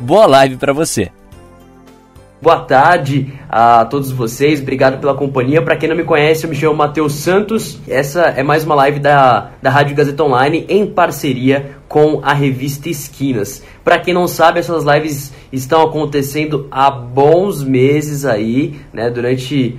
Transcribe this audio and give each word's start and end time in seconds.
Boa 0.00 0.26
live 0.26 0.56
para 0.56 0.72
você. 0.72 1.10
Boa 2.40 2.60
tarde 2.60 3.32
a 3.48 3.84
todos 3.84 4.12
vocês, 4.12 4.60
obrigado 4.60 5.00
pela 5.00 5.12
companhia. 5.12 5.60
Para 5.60 5.76
quem 5.76 5.88
não 5.88 5.96
me 5.96 6.04
conhece, 6.04 6.44
eu 6.44 6.50
me 6.50 6.54
chamo 6.54 6.76
Matheus 6.76 7.14
Santos. 7.14 7.80
Essa 7.88 8.26
é 8.26 8.44
mais 8.44 8.62
uma 8.62 8.76
live 8.76 9.00
da, 9.00 9.50
da 9.60 9.70
Rádio 9.70 9.96
Gazeta 9.96 10.22
Online 10.22 10.64
em 10.68 10.86
parceria 10.86 11.72
com 11.88 12.20
a 12.22 12.32
revista 12.32 12.88
Esquinas. 12.88 13.64
Para 13.82 13.98
quem 13.98 14.14
não 14.14 14.28
sabe, 14.28 14.60
essas 14.60 14.84
lives 14.84 15.32
estão 15.52 15.82
acontecendo 15.82 16.68
há 16.70 16.88
bons 16.92 17.64
meses 17.64 18.24
aí, 18.24 18.78
né? 18.92 19.10
Durante 19.10 19.76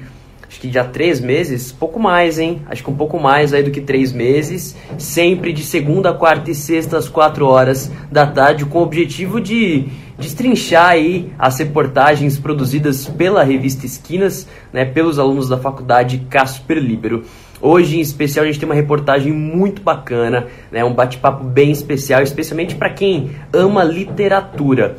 acho 0.50 0.60
que 0.60 0.72
já 0.72 0.84
três 0.84 1.22
meses, 1.22 1.72
pouco 1.72 2.00
mais, 2.00 2.40
hein? 2.40 2.64
Acho 2.66 2.84
que 2.84 2.90
um 2.90 2.96
pouco 2.96 3.20
mais 3.20 3.54
aí 3.54 3.62
do 3.62 3.70
que 3.70 3.80
três 3.80 4.12
meses, 4.12 4.76
sempre 4.98 5.54
de 5.54 5.62
segunda, 5.62 6.12
quarta 6.12 6.50
e 6.50 6.56
sexta 6.56 6.98
às 6.98 7.08
quatro 7.08 7.46
horas 7.46 7.92
da 8.12 8.26
tarde, 8.26 8.66
com 8.66 8.80
o 8.80 8.84
objetivo 8.84 9.40
de 9.40 9.88
destrinchar 10.18 10.90
aí 10.90 11.32
as 11.38 11.60
reportagens 11.60 12.40
produzidas 12.40 13.06
pela 13.06 13.44
revista 13.44 13.86
Esquinas, 13.86 14.48
né, 14.74 14.86
pelos 14.86 15.20
alunos 15.20 15.48
da 15.48 15.58
faculdade 15.58 16.26
Casper 16.30 16.80
Libero. 16.80 17.24
Hoje, 17.62 17.98
em 17.98 18.02
especial, 18.02 18.44
a 18.44 18.48
gente 18.48 18.60
tem 18.60 18.68
uma 18.68 18.76
reportagem 18.76 19.32
muito 19.32 19.82
bacana, 19.82 20.48
né, 20.72 20.84
um 20.84 20.94
bate-papo 20.94 21.44
bem 21.44 21.72
especial, 21.72 22.24
especialmente 22.24 22.74
para 22.74 22.90
quem 22.90 23.32
ama 23.54 23.84
literatura. 23.84 24.98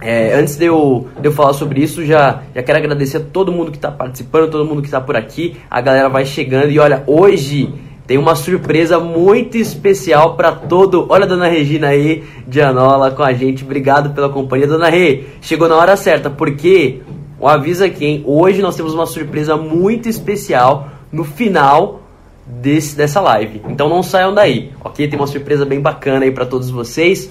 É, 0.00 0.34
antes 0.34 0.56
de 0.56 0.66
eu, 0.66 1.06
de 1.20 1.28
eu 1.28 1.32
falar 1.32 1.52
sobre 1.52 1.80
isso, 1.80 2.04
já, 2.04 2.42
já 2.54 2.62
quero 2.62 2.78
agradecer 2.78 3.18
a 3.18 3.20
todo 3.20 3.52
mundo 3.52 3.70
que 3.70 3.78
está 3.78 3.90
participando, 3.90 4.50
todo 4.50 4.64
mundo 4.64 4.82
que 4.82 4.88
está 4.88 5.00
por 5.00 5.16
aqui. 5.16 5.56
A 5.70 5.80
galera 5.80 6.08
vai 6.08 6.24
chegando 6.24 6.70
e 6.70 6.78
olha, 6.78 7.02
hoje 7.06 7.72
tem 8.06 8.18
uma 8.18 8.34
surpresa 8.34 8.98
muito 8.98 9.56
especial 9.56 10.34
para 10.34 10.52
todo. 10.52 11.06
Olha 11.08 11.24
a 11.24 11.28
dona 11.28 11.48
Regina 11.48 11.88
aí, 11.88 12.24
Dianola, 12.46 13.10
com 13.12 13.22
a 13.22 13.32
gente. 13.32 13.64
Obrigado 13.64 14.10
pela 14.10 14.28
companhia. 14.28 14.66
Dona 14.66 14.88
Rê, 14.90 15.24
chegou 15.40 15.68
na 15.68 15.76
hora 15.76 15.96
certa, 15.96 16.28
porque 16.28 17.00
o 17.38 17.46
aviso 17.48 17.84
aqui, 17.84 18.04
hein? 18.04 18.22
Hoje 18.26 18.60
nós 18.60 18.76
temos 18.76 18.92
uma 18.92 19.06
surpresa 19.06 19.56
muito 19.56 20.08
especial 20.08 20.88
no 21.12 21.24
final 21.24 22.02
desse, 22.46 22.96
dessa 22.96 23.20
live. 23.20 23.62
Então 23.68 23.88
não 23.88 24.02
saiam 24.02 24.34
daí, 24.34 24.72
ok? 24.84 25.08
Tem 25.08 25.18
uma 25.18 25.26
surpresa 25.26 25.64
bem 25.64 25.80
bacana 25.80 26.24
aí 26.24 26.30
para 26.30 26.46
todos 26.46 26.70
vocês. 26.70 27.30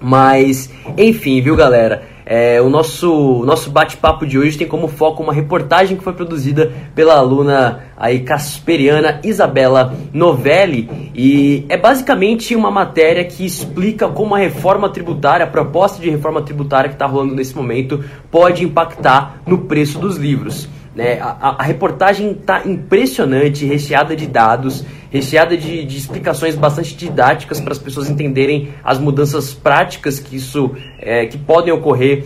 Mas, 0.00 0.70
enfim, 0.96 1.40
viu, 1.42 1.54
galera? 1.54 2.02
É, 2.32 2.62
o 2.62 2.70
nosso, 2.70 3.42
nosso 3.44 3.72
bate-papo 3.72 4.24
de 4.24 4.38
hoje 4.38 4.56
tem 4.56 4.68
como 4.68 4.86
foco 4.86 5.20
uma 5.20 5.32
reportagem 5.32 5.96
que 5.96 6.04
foi 6.04 6.12
produzida 6.12 6.70
pela 6.94 7.16
aluna 7.16 7.86
aí 7.96 8.20
casperiana 8.20 9.20
Isabela 9.24 9.96
Novelli 10.12 11.10
e 11.12 11.66
é 11.68 11.76
basicamente 11.76 12.54
uma 12.54 12.70
matéria 12.70 13.24
que 13.24 13.44
explica 13.44 14.08
como 14.08 14.36
a 14.36 14.38
reforma 14.38 14.88
tributária, 14.88 15.44
a 15.44 15.48
proposta 15.48 16.00
de 16.00 16.08
reforma 16.08 16.40
tributária 16.40 16.88
que 16.88 16.94
está 16.94 17.04
rolando 17.04 17.34
nesse 17.34 17.56
momento 17.56 18.04
pode 18.30 18.62
impactar 18.62 19.42
no 19.44 19.58
preço 19.62 19.98
dos 19.98 20.16
livros. 20.16 20.68
Né? 20.94 21.20
A, 21.20 21.56
a 21.58 21.62
reportagem 21.62 22.32
está 22.32 22.66
impressionante, 22.66 23.64
recheada 23.64 24.16
de 24.16 24.26
dados, 24.26 24.84
recheada 25.10 25.56
de, 25.56 25.84
de 25.84 25.96
explicações 25.96 26.56
bastante 26.56 26.96
didáticas 26.96 27.60
para 27.60 27.72
as 27.72 27.78
pessoas 27.78 28.10
entenderem 28.10 28.74
as 28.82 28.98
mudanças 28.98 29.54
práticas 29.54 30.18
que 30.18 30.36
isso 30.36 30.74
é, 30.98 31.26
que 31.26 31.38
podem 31.38 31.72
ocorrer 31.72 32.24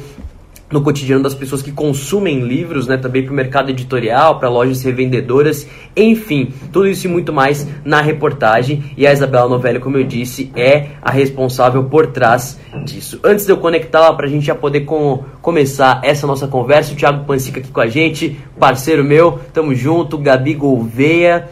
no 0.71 0.81
cotidiano 0.83 1.23
das 1.23 1.35
pessoas 1.35 1.63
que 1.63 1.71
consumem 1.71 2.41
livros, 2.41 2.87
né, 2.87 2.97
também 2.97 3.23
para 3.23 3.33
o 3.33 3.37
mercado 3.37 3.71
editorial, 3.71 4.39
para 4.39 4.49
lojas 4.49 4.83
revendedoras, 4.83 5.69
enfim, 5.97 6.53
tudo 6.73 6.89
isso 6.89 7.07
e 7.07 7.11
muito 7.11 7.33
mais 7.33 7.67
na 7.85 8.01
reportagem. 8.01 8.83
E 8.97 9.07
a 9.07 9.13
Isabela 9.13 9.49
Novelli, 9.49 9.79
como 9.79 9.97
eu 9.97 10.05
disse, 10.05 10.51
é 10.57 10.89
a 11.01 11.11
responsável 11.11 11.85
por 11.85 12.09
trás 12.09 12.59
disso. 12.85 13.21
Antes 13.23 13.47
de 13.47 13.53
eu 13.53 13.59
conectá-la 13.59 14.13
para 14.15 14.27
a 14.27 14.29
gente 14.29 14.47
já 14.47 14.55
poder 14.55 14.81
com, 14.81 15.25
começar 15.41 16.01
essa 16.03 16.27
nossa 16.27 16.49
conversa, 16.49 16.93
o 16.93 16.97
Thiago 16.97 17.25
Pansica 17.25 17.61
aqui 17.61 17.71
com 17.71 17.81
a 17.81 17.87
gente, 17.87 18.37
parceiro 18.59 19.05
meu, 19.05 19.39
tamo 19.53 19.75
junto, 19.75 20.19
Gabi 20.19 20.55
Gouveia, 20.55 21.49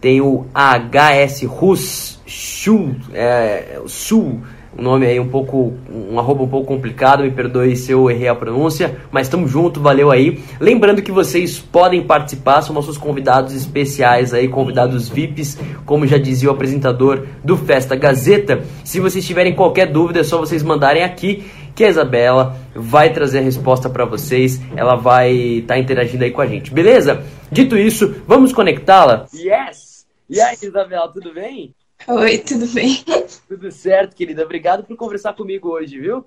tem 0.00 0.20
o 0.20 0.46
HS 0.54 1.44
Rus, 1.44 2.20
Sul, 2.26 2.96
é, 3.14 3.80
Sul, 3.86 4.40
um 4.76 4.82
nome 4.82 5.06
aí 5.06 5.20
um 5.20 5.28
pouco, 5.28 5.74
um 5.90 6.18
arroba 6.18 6.42
um 6.44 6.48
pouco 6.48 6.66
complicado, 6.66 7.22
me 7.22 7.30
perdoe 7.30 7.76
se 7.76 7.92
eu 7.92 8.10
errei 8.10 8.28
a 8.28 8.34
pronúncia, 8.34 8.98
mas 9.10 9.26
estamos 9.26 9.50
junto, 9.50 9.80
valeu 9.80 10.10
aí. 10.10 10.42
Lembrando 10.58 11.02
que 11.02 11.12
vocês 11.12 11.58
podem 11.58 12.02
participar, 12.02 12.62
são 12.62 12.74
nossos 12.74 12.96
convidados 12.96 13.54
especiais 13.54 14.32
aí, 14.32 14.48
convidados 14.48 15.08
VIPs, 15.08 15.58
como 15.84 16.06
já 16.06 16.16
dizia 16.16 16.48
o 16.48 16.52
apresentador 16.52 17.26
do 17.44 17.56
Festa 17.56 17.94
Gazeta. 17.94 18.64
Se 18.84 18.98
vocês 18.98 19.26
tiverem 19.26 19.54
qualquer 19.54 19.86
dúvida, 19.86 20.20
é 20.20 20.24
só 20.24 20.38
vocês 20.38 20.62
mandarem 20.62 21.02
aqui 21.02 21.44
que 21.74 21.84
a 21.84 21.88
Isabela 21.88 22.56
vai 22.74 23.12
trazer 23.12 23.38
a 23.38 23.42
resposta 23.42 23.88
para 23.88 24.04
vocês, 24.04 24.60
ela 24.76 24.94
vai 24.94 25.32
estar 25.32 25.74
tá 25.74 25.80
interagindo 25.80 26.24
aí 26.24 26.30
com 26.30 26.40
a 26.40 26.46
gente, 26.46 26.72
beleza? 26.72 27.22
Dito 27.50 27.76
isso, 27.76 28.14
vamos 28.26 28.52
conectá-la? 28.52 29.26
Yes! 29.34 30.06
E 30.28 30.40
aí, 30.40 30.56
Isabela, 30.62 31.12
tudo 31.12 31.34
bem? 31.34 31.74
Oi, 32.08 32.38
tudo 32.38 32.66
bem? 32.66 33.04
Tudo 33.46 33.70
certo, 33.70 34.16
querida. 34.16 34.42
Obrigado 34.42 34.82
por 34.82 34.96
conversar 34.96 35.34
comigo 35.34 35.68
hoje, 35.68 36.00
viu? 36.00 36.24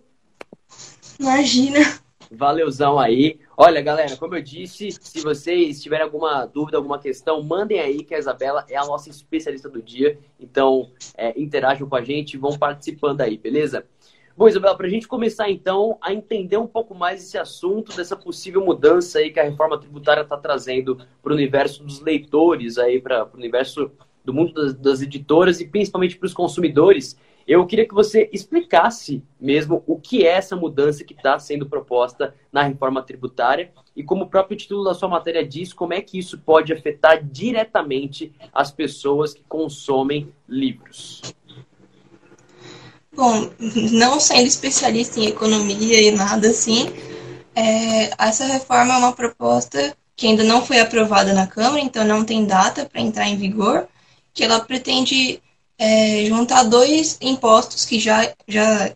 Imagina. 1.19 1.79
Valeuzão 2.31 2.97
aí. 2.97 3.39
Olha, 3.57 3.81
galera, 3.81 4.15
como 4.15 4.35
eu 4.35 4.41
disse, 4.41 4.89
se 4.91 5.21
vocês 5.21 5.81
tiverem 5.83 6.05
alguma 6.05 6.45
dúvida, 6.45 6.77
alguma 6.77 6.97
questão, 6.97 7.43
mandem 7.43 7.79
aí 7.79 8.03
que 8.03 8.15
a 8.15 8.19
Isabela 8.19 8.65
é 8.69 8.77
a 8.77 8.85
nossa 8.85 9.09
especialista 9.09 9.67
do 9.67 9.81
dia. 9.81 10.17
Então, 10.39 10.91
é, 11.17 11.37
interajam 11.39 11.89
com 11.89 11.95
a 11.95 12.01
gente, 12.01 12.37
vão 12.37 12.57
participando 12.57 13.19
aí, 13.19 13.37
beleza? 13.37 13.85
Bom, 14.37 14.47
Isabela, 14.47 14.75
para 14.75 14.87
a 14.87 14.89
gente 14.89 15.07
começar 15.07 15.49
então 15.49 15.97
a 16.01 16.13
entender 16.13 16.57
um 16.57 16.67
pouco 16.67 16.95
mais 16.95 17.21
esse 17.21 17.37
assunto, 17.37 17.95
dessa 17.95 18.15
possível 18.15 18.65
mudança 18.65 19.19
aí 19.19 19.29
que 19.29 19.39
a 19.39 19.43
reforma 19.43 19.77
tributária 19.77 20.21
está 20.21 20.37
trazendo 20.37 20.97
para 21.21 21.31
o 21.31 21.35
universo 21.35 21.83
dos 21.83 22.01
leitores, 22.01 22.77
aí 22.77 22.99
para 22.99 23.25
o 23.25 23.37
universo 23.37 23.91
do 24.25 24.33
mundo 24.33 24.53
das, 24.53 24.73
das 24.73 25.01
editoras 25.01 25.59
e 25.59 25.67
principalmente 25.67 26.17
para 26.17 26.25
os 26.25 26.33
consumidores, 26.33 27.17
eu 27.47 27.65
queria 27.65 27.87
que 27.87 27.93
você 27.93 28.27
explicasse 28.33 29.21
mesmo 29.39 29.83
o 29.85 29.99
que 29.99 30.25
é 30.25 30.31
essa 30.31 30.55
mudança 30.55 31.03
que 31.03 31.13
está 31.13 31.37
sendo 31.37 31.67
proposta 31.67 32.33
na 32.51 32.63
reforma 32.63 33.03
tributária 33.03 33.71
e 33.95 34.03
como 34.03 34.23
o 34.23 34.29
próprio 34.29 34.57
título 34.57 34.83
da 34.83 34.95
sua 34.95 35.07
matéria 35.07 35.45
diz, 35.45 35.71
como 35.71 35.93
é 35.93 36.01
que 36.01 36.17
isso 36.17 36.39
pode 36.39 36.73
afetar 36.73 37.23
diretamente 37.23 38.33
as 38.51 38.71
pessoas 38.71 39.33
que 39.33 39.43
consomem 39.47 40.33
livros. 40.49 41.21
Bom, 43.13 43.49
não 43.93 44.19
sendo 44.19 44.47
especialista 44.47 45.19
em 45.19 45.27
economia 45.27 46.01
e 46.01 46.11
nada 46.11 46.49
assim, 46.49 46.91
é, 47.55 48.11
essa 48.17 48.45
reforma 48.45 48.95
é 48.95 48.97
uma 48.97 49.13
proposta 49.13 49.95
que 50.15 50.27
ainda 50.27 50.43
não 50.43 50.65
foi 50.65 50.79
aprovada 50.79 51.33
na 51.33 51.47
Câmara, 51.47 51.79
então 51.79 52.03
não 52.03 52.25
tem 52.25 52.45
data 52.45 52.85
para 52.85 53.01
entrar 53.01 53.27
em 53.27 53.37
vigor, 53.37 53.87
que 54.35 54.43
ela 54.43 54.59
pretende 54.59 55.41
é, 55.79 56.25
juntar 56.25 56.63
dois 56.63 57.17
impostos 57.21 57.85
que 57.85 57.99
já, 57.99 58.31
já, 58.47 58.93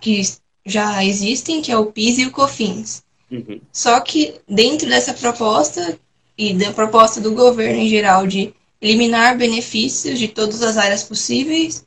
que 0.00 0.22
já 0.64 1.04
existem, 1.04 1.60
que 1.60 1.70
é 1.70 1.76
o 1.76 1.86
PIS 1.86 2.18
e 2.18 2.26
o 2.26 2.30
COFINS. 2.30 3.02
Uhum. 3.30 3.60
Só 3.72 4.00
que 4.00 4.36
dentro 4.48 4.88
dessa 4.88 5.12
proposta 5.12 5.98
e 6.38 6.54
da 6.54 6.72
proposta 6.72 7.20
do 7.20 7.32
governo 7.32 7.80
em 7.80 7.88
geral 7.88 8.26
de 8.26 8.54
eliminar 8.80 9.36
benefícios 9.36 10.18
de 10.18 10.28
todas 10.28 10.62
as 10.62 10.76
áreas 10.76 11.02
possíveis, 11.02 11.84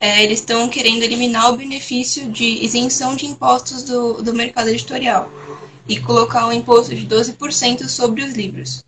é, 0.00 0.24
eles 0.24 0.40
estão 0.40 0.68
querendo 0.68 1.02
eliminar 1.02 1.52
o 1.52 1.56
benefício 1.56 2.30
de 2.30 2.64
isenção 2.64 3.14
de 3.16 3.26
impostos 3.26 3.82
do, 3.82 4.22
do 4.22 4.34
mercado 4.34 4.68
editorial 4.68 5.30
e 5.88 6.00
colocar 6.00 6.46
um 6.46 6.52
imposto 6.52 6.94
de 6.94 7.06
12% 7.06 7.88
sobre 7.88 8.22
os 8.22 8.34
livros. 8.34 8.84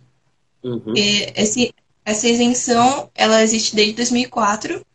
Uhum. 0.63 0.93
esse, 0.95 1.73
essa 2.05 2.27
isenção, 2.27 3.09
ela 3.15 3.41
existe 3.43 3.75
desde 3.75 3.93
2004, 3.95 4.85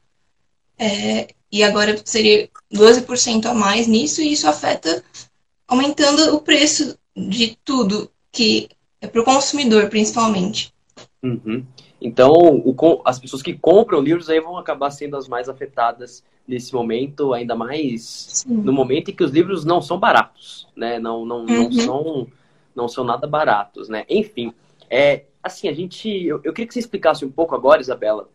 é, 0.79 1.29
e 1.51 1.63
agora 1.63 1.97
seria 2.05 2.49
12% 2.73 3.47
a 3.47 3.55
mais 3.55 3.87
nisso, 3.87 4.21
e 4.21 4.33
isso 4.33 4.49
afeta 4.49 5.03
aumentando 5.67 6.35
o 6.35 6.41
preço 6.41 6.99
de 7.17 7.57
tudo, 7.65 8.11
que 8.31 8.69
é 9.01 9.07
para 9.07 9.21
o 9.21 9.25
consumidor, 9.25 9.89
principalmente. 9.89 10.73
Uhum. 11.23 11.65
Então, 12.01 12.33
o, 12.33 13.03
as 13.05 13.19
pessoas 13.19 13.43
que 13.43 13.55
compram 13.55 14.01
livros 14.01 14.29
aí 14.29 14.41
vão 14.41 14.59
acabar 14.59 14.91
sendo 14.91 15.17
as 15.17 15.27
mais 15.27 15.49
afetadas 15.49 16.23
nesse 16.47 16.73
momento, 16.73 17.33
ainda 17.33 17.57
mais 17.57 18.45
Sim. 18.45 18.55
no 18.55 18.73
momento 18.73 19.11
em 19.11 19.15
que 19.15 19.25
os 19.25 19.31
livros 19.31 19.65
não 19.65 19.81
são 19.81 19.99
baratos, 19.99 20.69
né? 20.77 20.99
Não, 20.99 21.25
não, 21.25 21.41
uhum. 21.41 21.47
não, 21.47 21.73
são, 21.73 22.27
não 22.75 22.89
são 22.89 23.05
nada 23.05 23.27
baratos, 23.27 23.89
né? 23.89 24.05
Enfim, 24.09 24.53
é, 24.89 25.25
assim, 25.47 25.69
a 25.69 25.73
gente. 25.73 26.09
Eu, 26.09 26.41
eu 26.45 26.53
queria 26.53 26.67
que 26.67 26.75
você 26.75 26.81
explicasse 26.81 27.25
um 27.25 27.31
pouco 27.31 27.55
agora, 27.55 27.81
Isabela, 27.81 28.29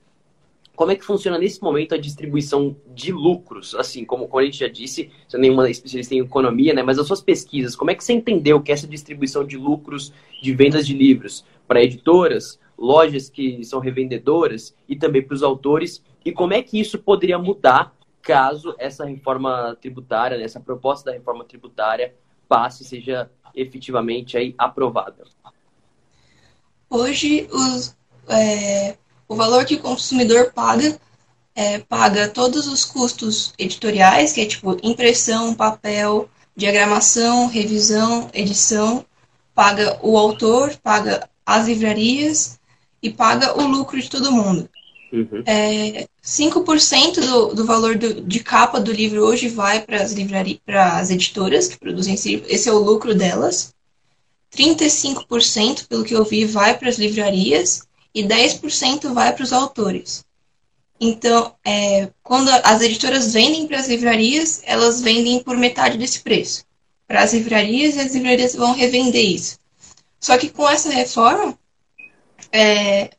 como 0.76 0.92
é 0.92 0.96
que 0.96 1.06
funciona 1.06 1.38
nesse 1.38 1.62
momento 1.62 1.94
a 1.94 1.98
distribuição 1.98 2.76
de 2.88 3.12
lucros? 3.12 3.76
Assim, 3.76 4.04
como, 4.04 4.28
como 4.28 4.42
a 4.42 4.46
gente 4.46 4.58
já 4.58 4.68
disse, 4.68 5.12
você 5.28 5.38
é 5.38 5.40
nenhuma 5.40 5.70
especialista 5.70 6.16
em 6.16 6.20
economia, 6.20 6.74
né? 6.74 6.82
Mas 6.82 6.98
as 6.98 7.06
suas 7.06 7.22
pesquisas, 7.22 7.76
como 7.76 7.92
é 7.92 7.96
que 7.96 8.04
você 8.04 8.14
entendeu 8.14 8.62
que 8.62 8.72
essa 8.72 8.88
distribuição 8.88 9.46
de 9.46 9.58
lucros 9.58 10.12
de 10.42 10.54
vendas 10.54 10.88
de 10.88 10.94
livros 10.94 11.46
para 11.68 11.84
editoras, 11.84 12.60
lojas 12.78 13.30
que 13.30 13.64
são 13.64 13.80
revendedoras 13.80 14.76
e 14.90 14.96
também 14.96 15.22
para 15.22 15.36
os 15.36 15.44
autores, 15.44 16.04
e 16.26 16.32
como 16.32 16.54
é 16.54 16.64
que 16.64 16.80
isso 16.80 16.98
poderia 16.98 17.38
mudar 17.38 17.96
caso 18.22 18.74
essa 18.80 19.06
reforma 19.06 19.78
tributária, 19.80 20.38
né, 20.38 20.44
essa 20.44 20.60
proposta 20.60 21.12
da 21.12 21.16
reforma 21.16 21.44
tributária 21.44 22.16
passe 22.48 22.84
seja 22.84 23.30
efetivamente 23.54 24.38
aí 24.38 24.56
aprovada? 24.58 25.26
Hoje, 26.92 27.48
os, 27.50 27.96
é, 28.28 28.96
o 29.28 29.36
valor 29.36 29.64
que 29.64 29.76
o 29.76 29.80
consumidor 29.80 30.52
paga 30.54 31.00
é, 31.56 31.80
paga 31.80 32.28
todos 32.28 32.68
os 32.68 32.84
custos 32.84 33.54
editoriais, 33.58 34.34
que 34.34 34.42
é 34.42 34.46
tipo 34.46 34.78
impressão, 34.84 35.54
papel, 35.54 36.30
diagramação, 36.56 37.48
revisão, 37.48 38.30
edição, 38.34 39.06
paga 39.56 40.00
o 40.02 40.18
autor, 40.18 40.76
paga 40.84 41.30
as 41.46 41.68
livrarias 41.68 42.60
e 43.02 43.10
paga 43.10 43.58
o 43.58 43.66
lucro 43.66 44.00
de 44.00 44.10
todo 44.10 44.32
mundo. 44.32 44.70
Uhum. 45.12 45.44
É, 45.46 46.08
5% 46.24 47.20
do, 47.20 47.56
do 47.56 47.66
valor 47.66 47.98
do, 47.98 48.22
de 48.22 48.40
capa 48.40 48.80
do 48.80 48.92
livro 48.92 49.22
hoje 49.24 49.50
vai 49.50 49.82
para 49.82 50.02
as 50.02 50.14
livrarias, 50.14 50.60
para 50.66 50.98
as 50.98 51.10
editoras 51.10 51.68
que 51.68 51.80
produzem 51.80 52.14
esse 52.14 52.30
livro. 52.30 52.46
Esse 52.50 52.70
é 52.70 52.74
o 52.74 52.80
lucro 52.80 53.14
delas. 53.14 53.74
35%, 54.56 55.88
pelo 55.88 56.04
que 56.04 56.14
eu 56.14 56.26
vi, 56.26 56.46
vai 56.46 56.78
para 56.78 56.90
as 56.90 56.98
livrarias 56.98 57.88
e 58.14 58.24
10% 58.24 59.14
vai 59.14 59.34
para 59.34 59.44
os 59.44 59.54
autores. 59.54 60.26
Então, 61.00 61.56
é, 61.66 62.10
quando 62.22 62.50
as 62.50 62.82
editoras 62.82 63.34
vendem 63.34 63.68
para 63.68 63.80
as 63.80 63.88
livrarias, 63.88 64.62
elas 64.66 65.02
vendem 65.02 65.42
por 65.42 65.58
metade 65.58 65.98
desse 65.98 66.20
preço. 66.20 66.64
Para 67.08 67.24
as 67.24 67.34
livrarias, 67.34 67.96
e 67.96 68.00
as 68.00 68.14
livrarias 68.14 68.54
vão 68.54 68.74
revender 68.74 69.26
isso. 69.26 69.58
Só 70.20 70.38
que 70.38 70.50
com 70.50 70.70
essa 70.70 70.92
reforma, 70.92 71.58
é, 72.52 73.10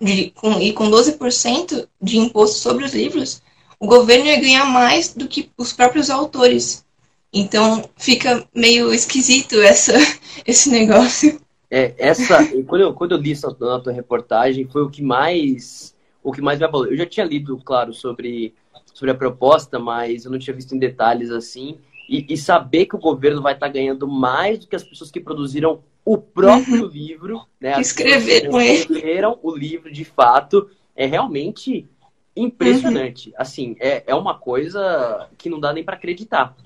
de, 0.00 0.30
com, 0.30 0.58
e 0.60 0.72
com 0.72 0.88
12% 0.90 1.86
de 2.00 2.18
imposto 2.18 2.58
sobre 2.58 2.84
os 2.84 2.94
livros, 2.94 3.42
o 3.78 3.86
governo 3.86 4.26
ia 4.26 4.40
ganhar 4.40 4.64
mais 4.64 5.12
do 5.12 5.28
que 5.28 5.50
os 5.56 5.72
próprios 5.72 6.08
autores. 6.08 6.84
Então 7.32 7.88
fica 7.96 8.46
meio 8.54 8.92
esquisito 8.92 9.60
essa, 9.60 9.92
esse 10.46 10.70
negócio. 10.70 11.40
É, 11.70 11.94
essa, 11.98 12.38
quando 12.66 12.80
eu, 12.80 12.94
quando 12.94 13.12
eu 13.12 13.18
li 13.18 13.32
essa 13.32 13.54
na 13.60 13.80
tua 13.80 13.92
reportagem, 13.92 14.66
foi 14.66 14.82
o 14.82 14.90
que 14.90 15.02
mais 15.02 15.94
o 16.22 16.32
que 16.32 16.40
mais 16.40 16.58
me 16.58 16.64
abalou. 16.64 16.86
Eu 16.86 16.96
já 16.96 17.06
tinha 17.06 17.24
lido, 17.24 17.56
claro, 17.58 17.92
sobre, 17.92 18.54
sobre 18.92 19.10
a 19.10 19.14
proposta, 19.14 19.78
mas 19.78 20.24
eu 20.24 20.30
não 20.30 20.38
tinha 20.38 20.54
visto 20.54 20.74
em 20.74 20.78
detalhes 20.78 21.30
assim. 21.30 21.78
E, 22.08 22.24
e 22.28 22.36
saber 22.36 22.86
que 22.86 22.96
o 22.96 23.00
governo 23.00 23.42
vai 23.42 23.54
estar 23.54 23.68
ganhando 23.68 24.08
mais 24.08 24.58
do 24.58 24.66
que 24.66 24.76
as 24.76 24.82
pessoas 24.82 25.10
que 25.10 25.20
produziram 25.20 25.80
o 26.04 26.16
próprio 26.16 26.84
uhum. 26.84 26.88
livro, 26.88 27.42
né? 27.60 27.74
As 27.74 27.88
escreveram. 27.88 28.60
Escreveram 28.60 29.38
o 29.42 29.54
livro 29.54 29.92
de 29.92 30.04
fato, 30.04 30.70
é 30.96 31.04
realmente 31.04 31.86
impressionante. 32.34 33.28
Uhum. 33.28 33.34
Assim, 33.36 33.76
é, 33.78 34.04
é 34.06 34.14
uma 34.14 34.38
coisa 34.38 35.28
que 35.36 35.50
não 35.50 35.60
dá 35.60 35.72
nem 35.72 35.84
para 35.84 35.96
acreditar. 35.96 36.56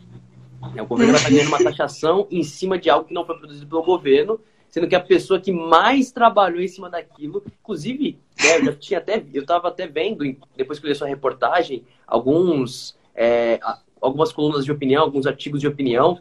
O 0.80 0.86
governo 0.86 1.12
vai 1.12 1.30
ganhando 1.30 1.48
uma 1.48 1.62
taxação 1.64 2.26
em 2.30 2.42
cima 2.42 2.78
de 2.78 2.88
algo 2.88 3.06
que 3.06 3.14
não 3.14 3.26
foi 3.26 3.36
produzido 3.36 3.66
pelo 3.66 3.82
governo 3.82 4.40
sendo 4.72 4.88
que 4.88 4.94
a 4.94 5.00
pessoa 5.00 5.38
que 5.38 5.52
mais 5.52 6.10
trabalhou 6.10 6.62
em 6.62 6.66
cima 6.66 6.88
daquilo, 6.88 7.44
inclusive, 7.60 8.18
né, 8.42 8.56
eu 8.56 8.64
já 8.64 8.72
tinha 8.72 8.98
até, 9.00 9.22
eu 9.34 9.42
estava 9.42 9.68
até 9.68 9.86
vendo, 9.86 10.24
depois 10.56 10.78
que 10.78 10.86
eu 10.86 10.88
li 10.88 10.92
a 10.92 10.98
sua 10.98 11.06
reportagem, 11.06 11.84
alguns, 12.06 12.96
é, 13.14 13.60
algumas 14.00 14.32
colunas 14.32 14.64
de 14.64 14.72
opinião, 14.72 15.02
alguns 15.02 15.26
artigos 15.26 15.60
de 15.60 15.68
opinião, 15.68 16.20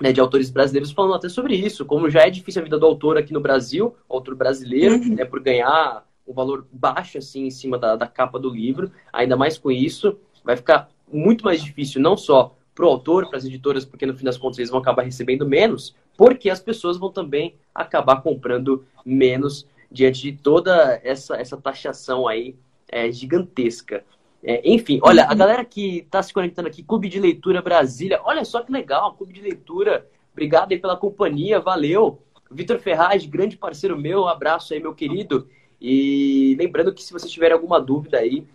né, 0.00 0.12
de 0.12 0.20
autores 0.20 0.50
brasileiros 0.50 0.92
falando 0.92 1.14
até 1.14 1.28
sobre 1.28 1.56
isso, 1.56 1.84
como 1.84 2.08
já 2.08 2.20
é 2.24 2.30
difícil 2.30 2.62
a 2.62 2.64
vida 2.64 2.78
do 2.78 2.86
autor 2.86 3.18
aqui 3.18 3.32
no 3.32 3.40
Brasil, 3.40 3.96
autor 4.08 4.36
brasileiro, 4.36 4.94
uhum. 4.94 5.16
né, 5.16 5.24
por 5.24 5.40
ganhar 5.40 6.06
um 6.28 6.32
valor 6.32 6.64
baixo 6.70 7.18
assim 7.18 7.46
em 7.46 7.50
cima 7.50 7.76
da, 7.76 7.96
da 7.96 8.06
capa 8.06 8.38
do 8.38 8.50
livro, 8.50 8.92
ainda 9.12 9.36
mais 9.36 9.58
com 9.58 9.72
isso, 9.72 10.16
vai 10.44 10.56
ficar 10.56 10.88
muito 11.12 11.44
mais 11.44 11.60
difícil 11.60 12.00
não 12.00 12.16
só 12.16 12.54
para 12.74 12.84
o 12.84 12.88
autor, 12.88 13.28
para 13.28 13.38
as 13.38 13.44
editoras, 13.44 13.84
porque 13.84 14.04
no 14.04 14.16
fim 14.16 14.24
das 14.24 14.36
contas 14.36 14.58
eles 14.58 14.70
vão 14.70 14.80
acabar 14.80 15.02
recebendo 15.02 15.46
menos, 15.46 15.94
porque 16.16 16.50
as 16.50 16.60
pessoas 16.60 16.96
vão 16.96 17.10
também 17.10 17.54
acabar 17.74 18.22
comprando 18.22 18.84
menos 19.04 19.66
diante 19.90 20.22
de 20.22 20.32
toda 20.32 21.00
essa, 21.04 21.36
essa 21.36 21.56
taxação 21.56 22.26
aí 22.26 22.56
é, 22.88 23.10
gigantesca. 23.10 24.04
É, 24.42 24.60
enfim, 24.68 24.98
olha, 25.02 25.24
a 25.24 25.30
uhum. 25.30 25.38
galera 25.38 25.64
que 25.64 25.98
está 25.98 26.22
se 26.22 26.32
conectando 26.32 26.68
aqui, 26.68 26.82
Clube 26.82 27.08
de 27.08 27.18
Leitura 27.18 27.62
Brasília, 27.62 28.20
olha 28.24 28.44
só 28.44 28.60
que 28.62 28.72
legal, 28.72 29.14
Clube 29.14 29.32
de 29.32 29.40
Leitura, 29.40 30.06
obrigado 30.32 30.72
aí 30.72 30.78
pela 30.78 30.96
companhia, 30.96 31.60
valeu. 31.60 32.20
Vitor 32.50 32.78
Ferraz, 32.78 33.24
grande 33.24 33.56
parceiro 33.56 33.96
meu, 33.96 34.22
um 34.22 34.28
abraço 34.28 34.74
aí, 34.74 34.80
meu 34.80 34.94
querido. 34.94 35.48
E 35.80 36.54
lembrando 36.58 36.92
que 36.92 37.02
se 37.02 37.12
vocês 37.12 37.32
tiverem 37.32 37.54
alguma 37.54 37.80
dúvida 37.80 38.18
aí 38.18 38.46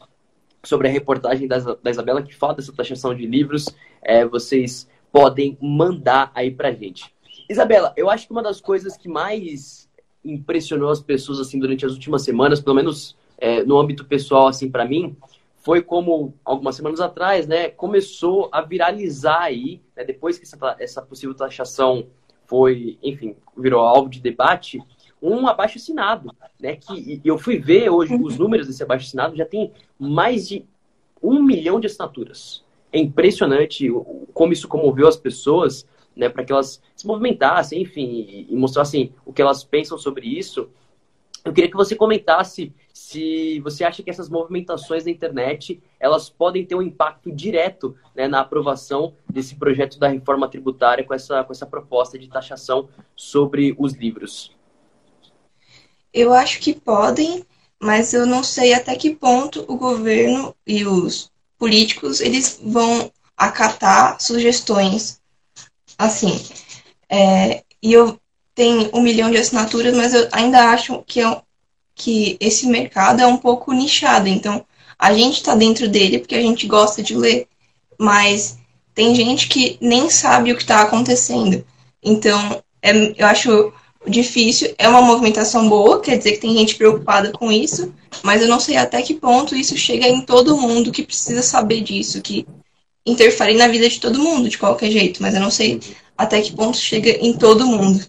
sobre 0.64 0.88
a 0.88 0.92
reportagem 0.92 1.48
da, 1.48 1.58
da 1.60 1.90
Isabela 1.90 2.22
que 2.22 2.36
fala 2.36 2.54
dessa 2.54 2.74
taxação 2.74 3.16
de 3.16 3.26
livros, 3.26 3.68
é, 4.02 4.26
vocês 4.26 4.88
podem 5.12 5.58
mandar 5.62 6.32
aí 6.36 6.52
pra 6.52 6.72
gente. 6.72 7.14
Isabela, 7.50 7.94
eu 7.98 8.10
acho 8.10 8.28
que 8.28 8.32
uma 8.32 8.44
das 8.44 8.62
coisas 8.62 8.96
que 8.96 9.08
mais 9.08 9.90
impressionou 10.24 10.90
as 10.90 11.02
pessoas 11.02 11.40
assim 11.40 11.60
durante 11.60 11.86
as 11.86 11.94
últimas 11.94 12.22
semanas, 12.24 12.60
pelo 12.60 12.76
menos 12.76 13.16
é, 13.38 13.64
no 13.64 13.80
âmbito 13.80 14.06
pessoal 14.06 14.48
assim 14.48 14.70
para 14.70 14.86
mim, 14.86 15.16
foi 15.58 15.82
como 15.82 16.34
algumas 16.44 16.76
semanas 16.76 17.00
atrás, 17.00 17.48
né, 17.48 17.70
começou 17.70 18.50
a 18.52 18.62
viralizar 18.62 19.42
aí, 19.42 19.82
né, 19.96 20.04
depois 20.04 20.38
que 20.38 20.46
essa, 20.46 20.76
essa 20.80 21.02
possível 21.02 21.36
taxação 21.36 22.08
foi, 22.46 22.98
enfim, 23.04 23.36
virou 23.58 23.82
alvo 23.82 24.10
de 24.10 24.20
debate, 24.20 24.82
um 25.22 25.48
abaixo 25.48 25.78
assinado, 25.78 26.34
né, 26.60 26.76
que 26.76 27.22
eu 27.24 27.38
fui 27.38 27.58
ver 27.58 27.90
hoje 27.90 28.16
os 28.16 28.38
números 28.38 28.68
desse 28.68 28.84
abaixo 28.84 29.06
assinado 29.08 29.36
já 29.36 29.46
tem 29.46 29.72
mais 29.98 30.48
de 30.48 30.66
um 31.22 31.42
milhão 31.42 31.80
de 31.80 31.88
assinaturas. 31.88 32.64
É 32.92 33.00
impressionante 33.00 33.88
como 34.34 34.54
isso 34.54 34.68
comoveu 34.68 35.08
as 35.08 35.18
pessoas 35.18 35.86
né, 36.16 36.28
para 36.28 36.44
que 36.44 36.52
elas 36.52 36.82
se 36.96 37.08
movimentassem, 37.08 37.82
enfim, 37.82 38.46
e 38.50 38.56
mostrassem 38.56 39.14
o 39.26 39.32
que 39.32 39.42
elas 39.42 39.64
pensam 39.64 39.98
sobre 39.98 40.28
isso. 40.28 40.70
Eu 41.46 41.54
queria 41.54 41.70
que 41.70 41.78
você 41.78 41.96
comentasse 41.96 42.74
se 42.94 43.62
você 43.62 43.86
acha 43.86 44.04
que 44.04 44.10
essas 44.10 44.30
movimentações 44.30 45.06
na 45.06 45.12
internet 45.12 45.82
elas 45.98 46.30
podem 46.30 46.66
ter 46.66 46.76
um 46.76 46.82
impacto 46.82 47.32
direto 47.32 47.96
né, 48.14 48.28
na 48.28 48.42
aprovação 48.42 49.14
desse 49.30 49.56
projeto 49.56 49.98
da 49.98 50.10
reforma 50.10 50.50
tributária 50.50 51.04
com 51.04 51.14
essa, 51.14 51.44
com 51.44 51.54
essa 51.54 51.66
proposta 51.66 52.20
de 52.20 52.28
taxação 52.28 52.90
sobre 53.16 53.74
os 53.80 53.94
livros. 53.94 54.54
Eu 56.14 56.34
acho 56.34 56.60
que 56.60 56.74
podem, 56.74 57.46
mas 57.80 58.14
eu 58.14 58.26
não 58.26 58.44
sei 58.44 58.74
até 58.74 58.96
que 58.96 59.16
ponto 59.16 59.64
o 59.68 59.78
governo 59.78 60.56
e 60.66 60.86
os 60.86 61.32
políticos 61.58 62.22
eles 62.22 62.60
vão 62.64 63.12
acatar 63.38 64.20
sugestões 64.20 65.20
assim. 65.98 66.40
É, 67.10 67.64
e 67.82 67.94
eu 67.94 68.20
tenho 68.56 68.90
um 68.94 69.02
milhão 69.02 69.30
de 69.30 69.38
assinaturas, 69.38 69.96
mas 69.96 70.14
eu 70.14 70.28
ainda 70.32 70.72
acho 70.72 71.04
que, 71.06 71.22
é, 71.22 71.42
que 71.94 72.38
esse 72.40 72.68
mercado 72.68 73.22
é 73.22 73.28
um 73.28 73.38
pouco 73.38 73.74
nichado. 73.74 74.28
Então, 74.28 74.66
a 74.98 75.14
gente 75.14 75.36
está 75.36 75.56
dentro 75.56 75.88
dele 75.88 76.20
porque 76.20 76.36
a 76.36 76.42
gente 76.42 76.68
gosta 76.68 77.04
de 77.04 77.16
ler, 77.16 77.48
mas 77.98 78.58
tem 78.94 79.16
gente 79.16 79.48
que 79.48 79.78
nem 79.82 80.10
sabe 80.10 80.52
o 80.52 80.56
que 80.56 80.62
está 80.62 80.82
acontecendo. 80.82 81.66
Então, 82.04 82.64
é, 82.82 82.92
eu 83.22 83.28
acho 83.28 83.74
difícil. 84.10 84.74
É 84.78 84.88
uma 84.88 85.02
movimentação 85.02 85.70
boa, 85.70 86.02
quer 86.02 86.18
dizer 86.18 86.34
que 86.34 86.40
tem 86.40 86.58
gente 86.58 86.76
preocupada 86.76 87.32
com 87.32 87.52
isso, 87.52 87.94
mas 88.24 88.42
eu 88.42 88.48
não 88.48 88.60
sei 88.60 88.78
até 88.78 89.02
que 89.02 89.14
ponto 89.14 89.56
isso 89.56 89.78
chega 89.78 90.08
em 90.08 90.22
todo 90.22 90.58
mundo 90.58 90.92
que 90.92 91.04
precisa 91.04 91.42
saber 91.42 91.82
disso, 91.82 92.22
que 92.22 92.46
interfere 93.06 93.56
na 93.56 93.68
vida 93.68 93.88
de 93.88 94.00
todo 94.00 94.20
mundo, 94.20 94.50
de 94.50 94.58
qualquer 94.58 94.92
jeito, 94.92 95.22
mas 95.22 95.34
eu 95.34 95.42
não 95.42 95.52
sei 95.52 95.80
até 96.18 96.42
que 96.42 96.54
ponto 96.54 96.78
chega 96.78 97.10
em 97.10 97.34
todo 97.34 97.66
mundo. 97.66 98.06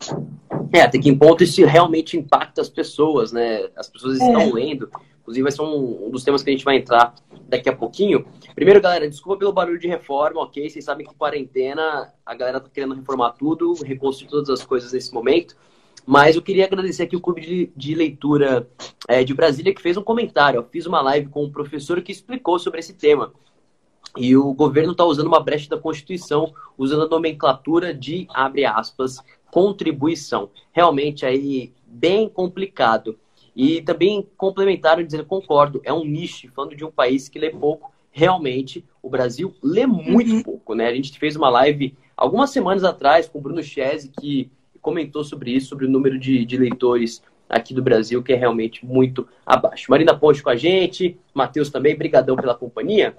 É, 0.72 0.82
até 0.82 0.98
que 0.98 1.14
ponto 1.14 1.42
isso 1.42 1.64
realmente 1.64 2.16
impacta 2.16 2.60
as 2.60 2.68
pessoas, 2.68 3.32
né? 3.32 3.68
As 3.76 3.88
pessoas 3.88 4.20
é. 4.20 4.24
estão 4.24 4.52
lendo. 4.52 4.90
Inclusive, 5.20 5.42
vai 5.42 5.52
ser 5.52 5.62
um, 5.62 6.06
um, 6.06 6.10
dos 6.10 6.24
temas 6.24 6.42
que 6.42 6.50
a 6.50 6.52
gente 6.52 6.64
vai 6.64 6.76
entrar 6.76 7.14
daqui 7.48 7.68
a 7.68 7.72
pouquinho. 7.72 8.24
Primeiro, 8.54 8.80
galera, 8.80 9.08
desculpa 9.08 9.38
pelo 9.38 9.52
barulho 9.52 9.78
de 9.78 9.88
reforma, 9.88 10.40
ok? 10.42 10.68
Vocês 10.68 10.84
sabem 10.84 11.06
que 11.06 11.14
quarentena, 11.14 12.12
a 12.24 12.34
galera 12.34 12.60
tá 12.60 12.68
querendo 12.72 12.94
reformar 12.94 13.30
tudo, 13.32 13.74
reconstruir 13.74 14.28
todas 14.28 14.50
as 14.50 14.64
coisas 14.64 14.92
nesse 14.92 15.12
momento. 15.12 15.56
Mas 16.06 16.36
eu 16.36 16.42
queria 16.42 16.64
agradecer 16.64 17.04
aqui 17.04 17.16
o 17.16 17.20
Clube 17.20 17.40
de, 17.40 17.72
de 17.76 17.94
Leitura 17.94 18.68
é, 19.08 19.22
de 19.22 19.34
Brasília, 19.34 19.74
que 19.74 19.82
fez 19.82 19.96
um 19.96 20.02
comentário. 20.02 20.58
Eu 20.58 20.64
fiz 20.64 20.86
uma 20.86 21.00
live 21.00 21.28
com 21.28 21.44
um 21.44 21.50
professor 21.50 22.00
que 22.02 22.12
explicou 22.12 22.58
sobre 22.58 22.80
esse 22.80 22.94
tema. 22.94 23.32
e 24.16 24.36
o 24.36 24.52
governo 24.52 24.92
está 24.92 25.04
usando 25.04 25.28
uma 25.28 25.40
brecha 25.40 25.68
da 25.68 25.78
Constituição, 25.78 26.52
usando 26.76 27.04
a 27.04 27.08
nomenclatura 27.08 27.94
de, 27.94 28.26
abre 28.34 28.64
aspas, 28.64 29.18
contribuição. 29.50 30.50
Realmente 30.72 31.24
aí 31.24 31.72
bem 31.86 32.28
complicado. 32.28 33.18
E 33.54 33.82
também 33.82 34.26
complementaram 34.36 35.02
dizendo, 35.02 35.24
concordo, 35.24 35.80
é 35.84 35.92
um 35.92 36.04
nicho, 36.04 36.50
falando 36.54 36.76
de 36.76 36.84
um 36.84 36.90
país 36.90 37.28
que 37.28 37.38
lê 37.38 37.50
pouco, 37.50 37.92
realmente 38.10 38.84
o 39.02 39.08
Brasil 39.08 39.54
lê 39.62 39.86
muito 39.86 40.32
uhum. 40.32 40.42
pouco, 40.42 40.74
né? 40.74 40.86
A 40.86 40.94
gente 40.94 41.18
fez 41.18 41.36
uma 41.36 41.48
live 41.48 41.96
algumas 42.16 42.50
semanas 42.50 42.84
atrás 42.84 43.28
com 43.28 43.38
o 43.38 43.42
Bruno 43.42 43.62
Chese, 43.62 44.10
que 44.20 44.50
comentou 44.80 45.24
sobre 45.24 45.52
isso, 45.52 45.68
sobre 45.68 45.86
o 45.86 45.90
número 45.90 46.18
de, 46.18 46.44
de 46.44 46.56
leitores 46.56 47.22
aqui 47.48 47.74
do 47.74 47.82
Brasil, 47.82 48.22
que 48.22 48.32
é 48.32 48.36
realmente 48.36 48.86
muito 48.86 49.26
abaixo. 49.44 49.90
Marina 49.90 50.16
Ponte 50.16 50.42
com 50.42 50.50
a 50.50 50.56
gente, 50.56 51.18
Matheus 51.34 51.68
também, 51.68 51.96
brigadão 51.96 52.36
pela 52.36 52.54
companhia. 52.54 53.16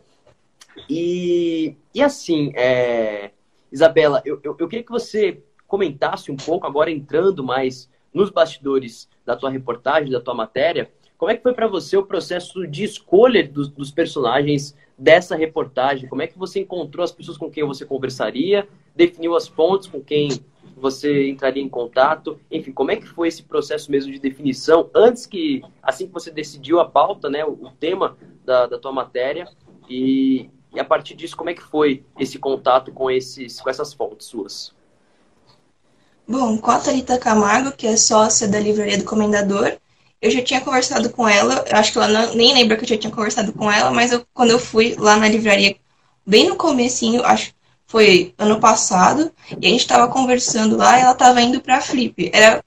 E, 0.90 1.76
e 1.94 2.02
assim, 2.02 2.52
é, 2.56 3.32
Isabela, 3.72 4.22
eu, 4.26 4.40
eu, 4.44 4.56
eu 4.58 4.68
queria 4.68 4.86
que 4.86 4.92
você 4.92 5.42
comentasse 5.68 6.32
um 6.32 6.38
pouco, 6.38 6.66
agora 6.66 6.90
entrando 6.90 7.44
mais 7.44 7.90
nos 8.14 8.30
bastidores 8.30 9.10
da 9.26 9.36
tua 9.36 9.50
reportagem, 9.50 10.12
da 10.12 10.20
tua 10.20 10.34
matéria, 10.34 10.90
como 11.18 11.30
é 11.30 11.38
que 11.38 11.44
foi 11.44 11.54
para 11.54 11.68
você 11.68 11.96
o 11.96 12.04
processo 12.04 12.66
de 12.66 12.84
escolha 12.84 13.48
dos, 13.48 13.70
dos, 13.70 13.92
personagens 13.92 14.76
dessa 14.98 15.36
reportagem? 15.36 16.10
Como 16.10 16.24
é 16.24 16.26
que 16.26 16.38
você 16.38 16.62
encontrou 16.62 17.04
as 17.04 17.12
pessoas 17.12 17.38
com 17.38 17.48
quem 17.48 17.64
você 17.64 17.86
conversaria, 17.86 18.68
definiu 18.96 19.36
as 19.36 19.48
fontes 19.48 19.88
com 19.88 20.02
quem 20.02 20.30
você 20.82 21.30
entraria 21.30 21.62
em 21.62 21.70
contato? 21.70 22.40
Enfim, 22.50 22.72
como 22.72 22.92
é 22.92 22.96
que 22.96 23.08
foi 23.08 23.28
esse 23.28 23.44
processo 23.44 23.92
mesmo 23.92 24.12
de 24.12 24.20
definição 24.20 24.90
antes 24.94 25.26
que, 25.26 25.62
assim 25.82 26.08
que 26.08 26.14
você 26.14 26.32
decidiu 26.32 26.80
a 26.80 26.90
pauta, 26.90 27.30
né, 27.30 27.46
o, 27.46 27.72
tema 27.80 28.18
da, 28.44 28.66
da 28.66 28.80
tua 28.80 28.92
matéria 28.92 29.48
e, 29.88 30.50
e 30.74 30.80
a 30.80 30.84
partir 30.84 31.16
disso 31.16 31.38
como 31.38 31.50
é 31.50 31.54
que 31.54 31.62
foi 31.62 32.04
esse 32.20 32.40
contato 32.40 32.92
com 32.92 33.10
esses 33.10 33.62
com 33.62 33.70
essas 33.70 33.94
fontes 33.94 34.28
suas? 34.28 34.74
Bom, 36.28 36.58
com 36.58 36.72
a 36.72 36.80
Thalita 36.80 37.18
Camargo, 37.18 37.72
que 37.72 37.86
é 37.88 37.98
sócia 37.98 38.48
da 38.48 38.60
Livraria 38.60 38.98
do 38.98 39.04
Comendador, 39.04 39.78
eu 40.22 40.32
já 40.32 40.42
tinha 40.42 40.62
conversado 40.62 41.10
com 41.10 41.28
ela, 41.28 41.66
eu 41.68 41.78
acho 41.78 41.92
que 41.92 41.98
ela 41.98 42.08
não, 42.08 42.36
nem 42.36 42.54
lembra 42.54 42.78
que 42.78 42.84
eu 42.84 42.90
já 42.90 42.98
tinha 42.98 43.12
conversado 43.12 43.52
com 43.54 43.72
ela, 43.72 43.92
mas 43.92 44.12
eu, 44.12 44.26
quando 44.34 44.52
eu 44.52 44.60
fui 44.60 44.96
lá 44.98 45.18
na 45.18 45.28
livraria, 45.28 45.76
bem 46.26 46.48
no 46.48 46.56
comecinho, 46.56 47.24
acho 47.26 47.54
foi 47.92 48.34
ano 48.38 48.58
passado, 48.60 49.32
e 49.60 49.68
a 49.68 49.70
gente 49.70 49.82
estava 49.82 50.08
conversando 50.08 50.78
lá, 50.78 50.98
e 50.98 51.02
ela 51.02 51.12
estava 51.12 51.42
indo 51.42 51.60
para 51.60 51.78
a 51.78 51.82
Flip. 51.82 52.32
Era, 52.34 52.64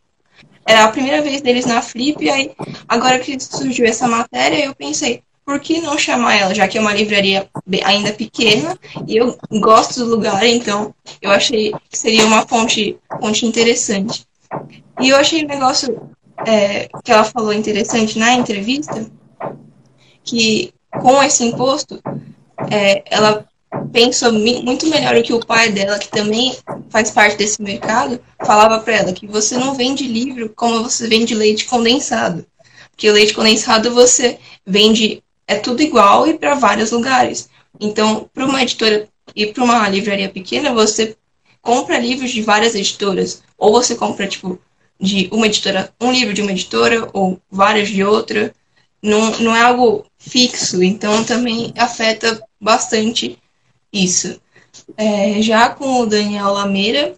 era 0.67 0.85
a 0.85 0.89
primeira 0.89 1.23
vez 1.23 1.41
deles 1.41 1.65
na 1.65 1.81
Flip, 1.81 2.23
e 2.23 2.29
aí 2.29 2.53
agora 2.87 3.19
que 3.19 3.41
surgiu 3.41 3.87
essa 3.87 4.07
matéria, 4.07 4.67
eu 4.67 4.75
pensei, 4.75 5.23
por 5.45 5.59
que 5.61 5.81
não 5.81 5.99
chamar 5.99 6.37
ela, 6.37 6.55
já 6.55 6.69
que 6.69 6.77
é 6.77 6.81
uma 6.81 6.93
livraria 6.93 7.49
ainda 7.85 8.13
pequena 8.13 8.79
e 9.07 9.17
eu 9.17 9.39
gosto 9.61 10.01
do 10.01 10.11
lugar, 10.11 10.47
então 10.47 10.95
eu 11.21 11.31
achei 11.31 11.73
que 11.91 11.99
seria 11.99 12.25
uma 12.25 12.47
fonte, 12.47 12.99
fonte 13.21 13.47
interessante. 13.47 14.27
E 15.01 15.09
eu 15.09 15.17
achei 15.17 15.45
um 15.45 15.49
negócio 15.49 16.09
é, 16.47 16.89
que 17.03 17.13
ela 17.13 17.25
falou 17.25 17.53
interessante 17.53 18.19
na 18.19 18.33
entrevista, 18.35 19.07
que 20.23 20.73
com 20.91 21.23
esse 21.23 21.45
imposto, 21.45 22.01
é, 22.71 23.03
ela 23.11 23.47
pensou 23.93 24.33
muito 24.33 24.89
melhor 24.89 25.23
que 25.23 25.33
o 25.33 25.45
pai 25.45 25.71
dela, 25.71 25.99
que 25.99 26.09
também 26.09 26.57
faz 26.91 27.11
parte 27.11 27.37
desse 27.37 27.63
mercado, 27.63 28.21
falava 28.45 28.81
para 28.81 28.95
ela, 28.95 29.13
que 29.13 29.27
você 29.27 29.57
não 29.57 29.75
vende 29.75 30.07
livro 30.07 30.49
como 30.55 30.83
você 30.83 31.07
vende 31.07 31.35
leite 31.35 31.65
condensado. 31.67 32.45
Porque 32.91 33.11
leite 33.11 33.35
condensado 33.35 33.93
você 33.93 34.39
vende 34.67 35.23
é 35.47 35.57
tudo 35.57 35.83
igual 35.83 36.27
e 36.27 36.35
para 36.35 36.55
vários 36.55 36.91
lugares. 36.91 37.49
Então, 37.81 38.29
para 38.33 38.47
uma 38.47 38.63
editora 38.63 39.09
e 39.35 39.47
para 39.47 39.65
uma 39.65 39.89
livraria 39.89 40.29
pequena, 40.29 40.73
você 40.73 41.17
compra 41.61 41.99
livros 41.99 42.31
de 42.31 42.43
várias 42.43 42.75
editoras. 42.75 43.43
Ou 43.59 43.73
você 43.73 43.95
compra, 43.95 44.27
tipo, 44.27 44.59
de 45.01 45.29
uma 45.33 45.47
editora, 45.47 45.93
um 46.01 46.13
livro 46.13 46.33
de 46.33 46.43
uma 46.43 46.53
editora, 46.53 47.09
ou 47.13 47.41
vários 47.51 47.89
de 47.89 48.03
outra. 48.05 48.55
Não, 49.03 49.39
não 49.39 49.55
é 49.55 49.63
algo 49.63 50.07
fixo, 50.19 50.83
então 50.83 51.23
também 51.25 51.75
afeta 51.77 52.43
bastante 52.59 53.39
isso. 53.95 54.41
É, 54.97 55.41
já 55.41 55.71
com 55.71 56.01
o 56.01 56.07
Daniel 56.07 56.53
Lameira, 56.53 57.15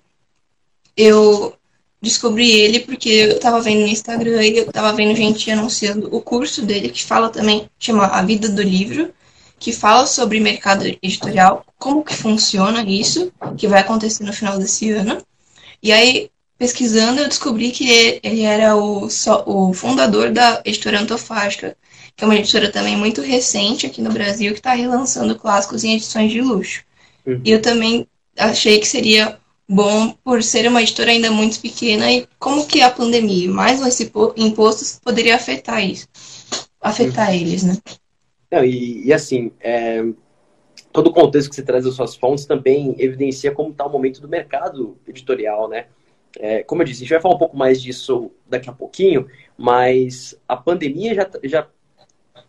eu 0.97 1.56
descobri 2.00 2.50
ele 2.50 2.80
porque 2.80 3.09
eu 3.09 3.40
tava 3.40 3.61
vendo 3.61 3.80
no 3.80 3.88
Instagram 3.88 4.42
e 4.42 4.59
eu 4.59 4.71
tava 4.71 4.92
vendo 4.92 5.16
gente 5.16 5.50
anunciando 5.50 6.14
o 6.14 6.21
curso 6.21 6.62
dele, 6.62 6.90
que 6.90 7.02
fala 7.02 7.30
também, 7.30 7.68
chama 7.78 8.06
A 8.06 8.23
Vida 8.23 8.49
do 8.49 8.62
Livro, 8.62 9.12
que 9.59 9.73
fala 9.73 10.06
sobre 10.06 10.38
mercado 10.38 10.87
editorial, 10.87 11.64
como 11.78 12.04
que 12.04 12.14
funciona 12.14 12.83
isso, 12.83 13.33
que 13.56 13.66
vai 13.66 13.80
acontecer 13.80 14.23
no 14.25 14.33
final 14.33 14.59
desse 14.59 14.90
ano. 14.90 15.18
E 15.83 15.92
aí, 15.92 16.30
pesquisando, 16.59 17.21
eu 17.21 17.28
descobri 17.28 17.71
que 17.71 18.21
ele 18.23 18.42
era 18.42 18.76
o, 18.76 19.09
o 19.47 19.73
fundador 19.73 20.30
da 20.30 20.61
editora 20.64 21.00
Antofágica, 21.00 21.76
que 22.16 22.25
é 22.25 22.26
uma 22.26 22.37
editora 22.37 22.73
também 22.73 22.96
muito 22.96 23.20
recente 23.20 23.87
aqui 23.87 24.00
no 24.00 24.11
Brasil, 24.11 24.52
que 24.52 24.58
está 24.58 24.73
relançando 24.73 25.37
clássicos 25.37 25.85
em 25.85 25.94
edições 25.94 26.32
de 26.32 26.40
luxo. 26.40 26.82
Uhum. 27.26 27.42
E 27.44 27.50
eu 27.50 27.61
também 27.61 28.06
achei 28.38 28.78
que 28.80 28.88
seria 28.88 29.38
bom 29.68 30.12
por 30.25 30.42
ser 30.42 30.66
uma 30.66 30.82
editora 30.82 31.11
ainda 31.11 31.30
muito 31.30 31.61
pequena 31.61 32.11
e 32.11 32.26
como 32.38 32.66
que 32.66 32.80
a 32.80 32.90
pandemia, 32.90 33.50
mais 33.50 33.85
esse 33.85 34.11
impostos, 34.37 34.99
poderia 35.04 35.37
afetar 35.37 35.85
isso, 35.85 36.08
afetar 36.80 37.28
uhum. 37.28 37.35
eles, 37.35 37.62
né? 37.64 37.76
Não, 38.50 38.64
e, 38.64 39.04
e 39.06 39.12
assim, 39.12 39.50
é, 39.61 40.02
todo 40.92 41.08
o 41.08 41.12
contexto 41.12 41.50
que 41.50 41.56
você 41.56 41.62
traz 41.62 41.85
das 41.85 41.94
suas 41.94 42.14
fontes 42.14 42.46
também 42.46 42.94
evidencia 42.99 43.50
como 43.50 43.70
está 43.70 43.85
o 43.85 43.92
momento 43.92 44.20
do 44.20 44.28
mercado 44.28 44.96
editorial, 45.06 45.68
né? 45.68 45.87
É, 46.38 46.62
como 46.62 46.82
eu 46.82 46.87
disse, 46.87 47.00
a 47.00 47.04
gente 47.04 47.12
vai 47.12 47.20
falar 47.20 47.35
um 47.35 47.38
pouco 47.38 47.56
mais 47.56 47.82
disso 47.82 48.30
daqui 48.46 48.68
a 48.68 48.73
pouquinho, 48.73 49.26
mas 49.56 50.38
a 50.46 50.56
pandemia 50.56 51.14
já, 51.14 51.28
já 51.44 51.66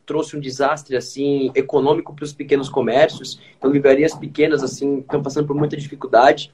trouxe 0.08 0.38
um 0.38 0.40
desastre 0.40 0.96
assim 0.96 1.52
econômico 1.54 2.16
para 2.16 2.24
os 2.24 2.34
pequenos 2.34 2.70
comércios. 2.70 3.40
Então, 3.58 3.70
livrarias 3.70 4.16
pequenas 4.16 4.64
assim 4.64 5.00
estão 5.00 5.22
passando 5.22 5.46
por 5.46 5.56
muita 5.56 5.76
dificuldade. 5.78 6.52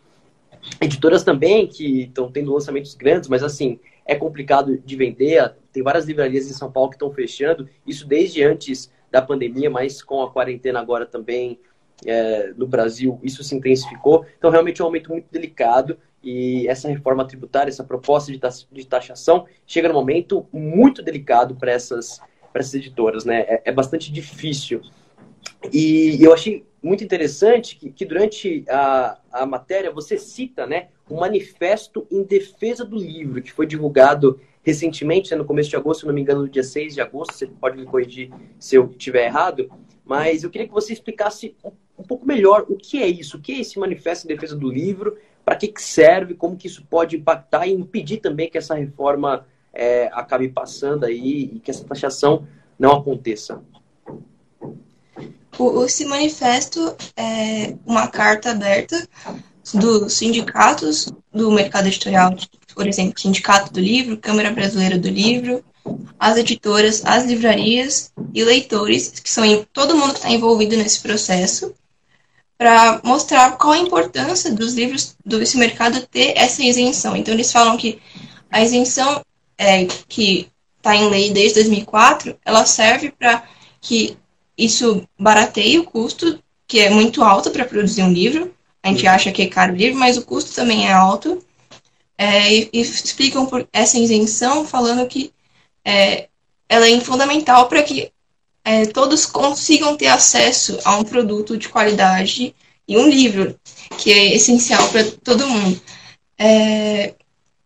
Editoras 0.81 1.23
também 1.23 1.67
que 1.67 2.03
estão 2.03 2.31
tendo 2.31 2.51
lançamentos 2.51 2.95
grandes, 2.95 3.29
mas 3.29 3.43
assim, 3.43 3.79
é 4.05 4.15
complicado 4.15 4.77
de 4.77 4.95
vender. 4.95 5.53
Tem 5.71 5.83
várias 5.83 6.05
livrarias 6.05 6.49
em 6.49 6.53
São 6.53 6.71
Paulo 6.71 6.89
que 6.89 6.95
estão 6.95 7.11
fechando, 7.13 7.69
isso 7.85 8.07
desde 8.07 8.43
antes 8.43 8.91
da 9.11 9.21
pandemia, 9.21 9.69
mas 9.69 10.01
com 10.01 10.23
a 10.23 10.31
quarentena 10.31 10.79
agora 10.79 11.05
também 11.05 11.59
é, 12.05 12.53
no 12.57 12.65
Brasil, 12.65 13.19
isso 13.21 13.43
se 13.43 13.55
intensificou. 13.55 14.25
Então, 14.37 14.49
realmente 14.49 14.81
é 14.81 14.83
um 14.83 14.87
momento 14.87 15.11
muito 15.11 15.27
delicado 15.31 15.97
e 16.23 16.67
essa 16.67 16.87
reforma 16.87 17.27
tributária, 17.27 17.69
essa 17.69 17.83
proposta 17.83 18.31
de 18.71 18.87
taxação, 18.87 19.45
chega 19.67 19.89
num 19.89 19.93
momento 19.93 20.47
muito 20.51 21.03
delicado 21.03 21.55
para 21.55 21.71
essas, 21.71 22.21
essas 22.61 22.75
editoras, 22.75 23.25
né? 23.25 23.41
É, 23.41 23.61
é 23.65 23.71
bastante 23.71 24.11
difícil. 24.11 24.81
E 25.71 26.17
eu 26.21 26.33
achei 26.33 26.65
muito 26.81 27.03
interessante 27.03 27.77
que, 27.77 27.89
que 27.89 28.05
durante 28.05 28.65
a, 28.69 29.17
a 29.31 29.45
matéria 29.45 29.89
você 29.91 30.17
cita 30.17 30.67
né, 30.67 30.89
o 31.09 31.15
manifesto 31.15 32.05
em 32.11 32.23
defesa 32.23 32.83
do 32.83 32.97
livro, 32.97 33.41
que 33.41 33.51
foi 33.51 33.65
divulgado 33.65 34.39
recentemente, 34.61 35.31
né, 35.31 35.37
no 35.37 35.45
começo 35.45 35.69
de 35.69 35.75
agosto, 35.75 36.01
se 36.01 36.07
não 36.07 36.13
me 36.13 36.21
engano, 36.21 36.41
no 36.41 36.49
dia 36.49 36.63
6 36.63 36.95
de 36.95 37.01
agosto, 37.01 37.33
você 37.33 37.47
pode 37.47 37.77
me 37.77 37.85
corrigir 37.85 38.31
se 38.59 38.75
eu 38.75 38.89
estiver 38.89 39.25
errado, 39.25 39.69
mas 40.05 40.43
eu 40.43 40.49
queria 40.49 40.67
que 40.67 40.73
você 40.73 40.93
explicasse 40.93 41.55
um, 41.63 41.71
um, 41.99 42.03
pouco 42.03 42.25
melhor 42.25 42.65
o 42.67 42.75
que 42.75 43.01
é 43.01 43.07
isso, 43.07 43.37
o 43.37 43.41
que 43.41 43.53
é 43.53 43.59
esse 43.59 43.79
manifesto 43.79 44.25
em 44.25 44.33
defesa 44.33 44.55
do 44.55 44.69
livro, 44.69 45.17
para 45.45 45.55
que, 45.55 45.67
que 45.67 45.81
serve, 45.81 46.33
como 46.33 46.55
que 46.55 46.67
isso 46.67 46.85
pode 46.89 47.17
impactar 47.17 47.67
e 47.67 47.73
impedir 47.73 48.17
também 48.17 48.49
que 48.49 48.57
essa 48.57 48.75
reforma 48.75 49.45
é, 49.73 50.09
acabe 50.13 50.47
passando 50.49 51.05
aí 51.05 51.51
e 51.55 51.59
que 51.59 51.71
essa 51.71 51.83
taxação 51.83 52.47
não 52.77 52.91
aconteça. 52.91 53.61
O, 55.57 55.83
esse 55.85 56.05
manifesto 56.05 56.95
é 57.15 57.75
uma 57.85 58.07
carta 58.07 58.51
aberta 58.51 59.07
dos 59.73 60.13
sindicatos 60.13 61.11
do 61.31 61.51
mercado 61.51 61.87
editorial, 61.87 62.35
por 62.73 62.87
exemplo, 62.87 63.19
Sindicato 63.19 63.71
do 63.71 63.79
Livro, 63.79 64.17
Câmara 64.17 64.51
Brasileira 64.51 64.97
do 64.97 65.09
Livro, 65.09 65.63
as 66.19 66.37
editoras, 66.37 67.03
as 67.05 67.25
livrarias 67.25 68.11
e 68.33 68.43
leitores, 68.43 69.09
que 69.09 69.29
são 69.29 69.43
todo 69.71 69.95
mundo 69.95 70.13
que 70.13 70.19
está 70.19 70.29
envolvido 70.29 70.75
nesse 70.75 71.01
processo, 71.01 71.73
para 72.57 73.01
mostrar 73.03 73.57
qual 73.57 73.73
a 73.73 73.77
importância 73.77 74.51
dos 74.51 74.73
livros 74.73 75.15
desse 75.25 75.57
mercado 75.57 76.05
ter 76.07 76.33
essa 76.37 76.63
isenção. 76.63 77.15
Então, 77.15 77.33
eles 77.33 77.51
falam 77.51 77.77
que 77.77 77.99
a 78.49 78.61
isenção 78.61 79.21
é, 79.57 79.85
que 79.85 80.49
está 80.77 80.95
em 80.95 81.09
lei 81.09 81.31
desde 81.31 81.55
2004, 81.55 82.37
ela 82.43 82.65
serve 82.65 83.11
para 83.11 83.43
que 83.79 84.17
isso 84.57 85.07
barateia 85.17 85.79
o 85.79 85.85
custo, 85.85 86.39
que 86.67 86.79
é 86.79 86.89
muito 86.89 87.23
alto 87.23 87.51
para 87.51 87.65
produzir 87.65 88.03
um 88.03 88.11
livro. 88.11 88.53
A 88.81 88.89
gente 88.89 89.07
acha 89.07 89.31
que 89.31 89.41
é 89.41 89.47
caro 89.47 89.73
o 89.73 89.75
livro, 89.75 89.99
mas 89.99 90.17
o 90.17 90.25
custo 90.25 90.53
também 90.53 90.87
é 90.87 90.91
alto. 90.91 91.43
É, 92.17 92.53
e, 92.53 92.69
e, 92.73 92.81
explicam 92.81 93.45
por 93.45 93.67
essa 93.73 93.97
isenção, 93.97 94.65
falando 94.65 95.07
que 95.07 95.33
é, 95.83 96.27
ela 96.69 96.87
é 96.87 96.99
fundamental 96.99 97.67
para 97.67 97.83
que 97.83 98.11
é, 98.63 98.85
todos 98.85 99.25
consigam 99.25 99.97
ter 99.97 100.07
acesso 100.07 100.79
a 100.85 100.97
um 100.97 101.03
produto 101.03 101.57
de 101.57 101.69
qualidade 101.69 102.55
e 102.87 102.97
um 102.97 103.09
livro, 103.09 103.59
que 103.97 104.11
é 104.11 104.35
essencial 104.35 104.87
para 104.89 105.03
todo 105.23 105.47
mundo. 105.47 105.81
É, 106.37 107.13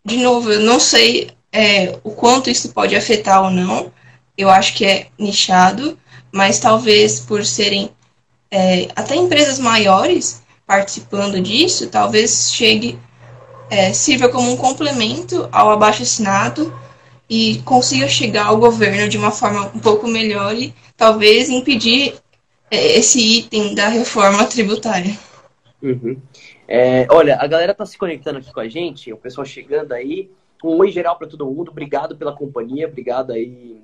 de 0.06 0.18
novo, 0.18 0.52
eu 0.52 0.62
não 0.62 0.80
sei 0.80 1.32
é, 1.58 1.98
o 2.04 2.12
quanto 2.12 2.52
isso 2.52 2.72
pode 2.72 2.96
afetar 2.96 3.44
ou 3.44 3.50
não, 3.50 3.92
eu 4.38 4.48
acho 4.48 4.76
que 4.76 4.86
é 4.86 5.08
nichado, 5.18 5.98
mas 6.32 6.60
talvez 6.60 7.20
por 7.20 7.44
serem 7.44 7.90
é, 8.52 8.88
até 8.96 9.16
empresas 9.16 9.58
maiores 9.58 10.44
participando 10.68 11.42
disso, 11.42 11.90
talvez 11.90 12.52
chegue, 12.54 13.00
é, 13.72 13.92
sirva 13.92 14.30
como 14.30 14.52
um 14.52 14.56
complemento 14.56 15.50
ao 15.52 15.72
abaixo 15.72 16.04
assinado 16.04 16.72
e 17.28 17.60
consiga 17.66 18.08
chegar 18.08 18.46
ao 18.46 18.58
governo 18.60 19.10
de 19.10 19.18
uma 19.18 19.32
forma 19.32 19.72
um 19.74 19.80
pouco 19.80 20.08
melhor 20.08 20.54
e 20.54 20.76
talvez 20.96 21.50
impedir 21.50 22.14
é, 22.70 23.00
esse 23.00 23.20
item 23.20 23.74
da 23.74 23.88
reforma 23.88 24.46
tributária. 24.46 25.18
Uhum. 25.82 26.22
É, 26.68 27.08
olha, 27.10 27.36
a 27.40 27.48
galera 27.48 27.74
tá 27.74 27.84
se 27.84 27.98
conectando 27.98 28.38
aqui 28.38 28.54
com 28.54 28.60
a 28.60 28.70
gente, 28.70 29.12
o 29.12 29.18
pessoal 29.18 29.44
chegando 29.44 29.94
aí. 29.94 30.30
Um 30.64 30.78
oi 30.78 30.92
geral 30.92 31.18
para 31.18 31.28
todo 31.28 31.46
mundo, 31.46 31.72
obrigado 31.72 32.16
pela 32.16 32.36
companhia, 32.36 32.88
obrigado 32.88 33.32
aí 33.32 33.82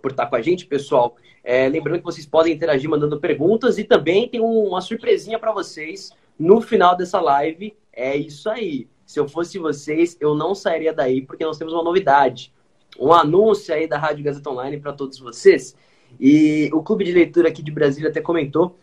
por 0.00 0.12
estar 0.12 0.26
com 0.26 0.36
a 0.36 0.42
gente, 0.42 0.66
pessoal. 0.66 1.16
É, 1.42 1.68
lembrando 1.68 1.98
que 1.98 2.04
vocês 2.04 2.26
podem 2.26 2.54
interagir 2.54 2.88
mandando 2.88 3.18
perguntas 3.18 3.78
e 3.78 3.84
também 3.84 4.28
tem 4.28 4.40
uma 4.40 4.80
surpresinha 4.80 5.38
para 5.38 5.52
vocês 5.52 6.10
no 6.38 6.60
final 6.60 6.96
dessa 6.96 7.20
live. 7.20 7.76
É 7.92 8.16
isso 8.16 8.48
aí. 8.48 8.86
Se 9.04 9.18
eu 9.18 9.28
fosse 9.28 9.58
vocês, 9.58 10.16
eu 10.20 10.34
não 10.34 10.54
sairia 10.54 10.92
daí 10.92 11.22
porque 11.22 11.44
nós 11.44 11.58
temos 11.58 11.72
uma 11.72 11.82
novidade. 11.82 12.52
Um 12.98 13.12
anúncio 13.12 13.74
aí 13.74 13.88
da 13.88 13.98
Rádio 13.98 14.24
Gazeta 14.24 14.50
Online 14.50 14.78
para 14.78 14.92
todos 14.92 15.18
vocês. 15.18 15.74
E 16.20 16.70
o 16.72 16.82
Clube 16.82 17.04
de 17.04 17.12
Leitura 17.12 17.48
aqui 17.48 17.62
de 17.62 17.70
Brasília 17.70 18.10
até 18.10 18.20
comentou, 18.20 18.76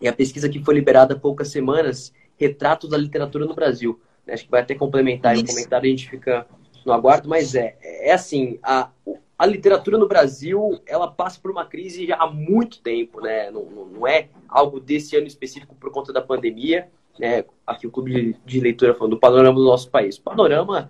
e 0.00 0.08
a 0.08 0.12
pesquisa 0.12 0.48
que 0.48 0.62
foi 0.64 0.74
liberada 0.74 1.14
há 1.14 1.18
poucas 1.18 1.48
semanas, 1.48 2.12
Retratos 2.36 2.88
da 2.88 2.96
Literatura 2.96 3.44
no 3.44 3.54
Brasil. 3.54 4.00
Acho 4.32 4.44
que 4.44 4.50
vai 4.50 4.62
até 4.62 4.74
complementar 4.74 5.36
o 5.36 5.46
comentário, 5.46 5.86
a 5.86 5.90
gente 5.90 6.08
fica 6.08 6.46
no 6.84 6.92
aguardo, 6.92 7.28
mas 7.28 7.54
é, 7.54 7.76
é 7.82 8.12
assim, 8.12 8.58
a, 8.62 8.90
a 9.38 9.46
literatura 9.46 9.96
no 9.96 10.06
Brasil, 10.06 10.80
ela 10.86 11.10
passa 11.10 11.40
por 11.40 11.50
uma 11.50 11.64
crise 11.64 12.06
já 12.06 12.16
há 12.16 12.26
muito 12.26 12.80
tempo, 12.80 13.20
né? 13.20 13.50
Não, 13.50 13.64
não 13.64 14.06
é 14.06 14.28
algo 14.48 14.78
desse 14.78 15.16
ano 15.16 15.26
específico 15.26 15.74
por 15.74 15.90
conta 15.90 16.12
da 16.12 16.20
pandemia, 16.20 16.88
né? 17.18 17.44
Aqui 17.66 17.86
o 17.86 17.90
Clube 17.90 18.36
de 18.44 18.60
Leitura 18.60 18.94
falando 18.94 19.12
do 19.12 19.20
panorama 19.20 19.58
do 19.58 19.64
nosso 19.64 19.90
país. 19.90 20.16
O 20.16 20.22
panorama 20.22 20.88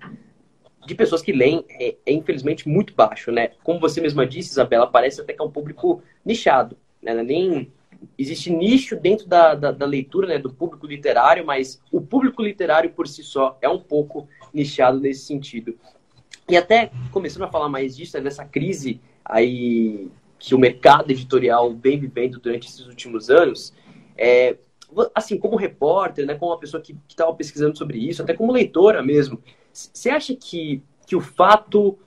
de 0.87 0.95
pessoas 0.95 1.23
que 1.23 1.33
leem 1.33 1.65
é, 1.69 1.97
é, 2.05 2.13
infelizmente 2.13 2.69
muito 2.69 2.95
baixo, 2.95 3.31
né? 3.31 3.51
Como 3.63 3.79
você 3.79 4.01
mesma 4.01 4.27
disse, 4.27 4.51
Isabela, 4.51 4.87
parece 4.87 5.21
até 5.21 5.33
que 5.33 5.41
é 5.41 5.45
um 5.45 5.51
público 5.51 6.03
nichado, 6.25 6.77
né? 7.03 7.15
Nem 7.23 7.71
existe 8.19 8.51
nicho 8.51 8.97
dentro 8.97 9.27
da, 9.27 9.55
da, 9.55 9.73
da, 9.73 9.87
leitura, 9.87 10.27
né, 10.27 10.39
do 10.39 10.53
público 10.53 10.87
literário, 10.87 11.45
mas 11.45 11.81
o 11.91 12.01
público 12.01 12.43
literário 12.43 12.91
por 12.91 13.09
si 13.09 13.23
só 13.23 13.59
é 13.61 13.69
um 13.69 13.79
pouco 13.79 14.29
nichado 14.53 15.01
nesse 15.01 15.25
sentido. 15.25 15.77
E 16.49 16.57
até 16.57 16.91
começando 17.11 17.45
a 17.45 17.51
falar 17.51 17.69
mais 17.69 17.97
disso, 17.97 18.17
né, 18.17 18.23
dessa 18.23 18.45
crise 18.45 19.01
aí 19.25 20.09
que 20.39 20.55
o 20.55 20.59
mercado 20.59 21.11
editorial 21.11 21.75
vem 21.75 21.99
vivendo 21.99 22.41
durante 22.41 22.69
esses 22.69 22.87
últimos 22.87 23.29
anos, 23.29 23.75
é, 24.17 24.57
assim, 25.15 25.39
como 25.39 25.57
repórter, 25.57 26.27
né, 26.27 26.35
como 26.35 26.51
uma 26.51 26.59
pessoa 26.59 26.83
que 26.83 26.97
estava 27.09 27.35
pesquisando 27.35 27.77
sobre 27.77 27.99
isso, 27.99 28.23
até 28.23 28.35
como 28.35 28.53
leitora 28.53 29.03
mesmo, 29.03 29.41
você 29.73 30.11
acha 30.11 30.35
que, 30.35 30.83
que 31.07 31.15
o 31.15 31.21
fato 31.21 31.99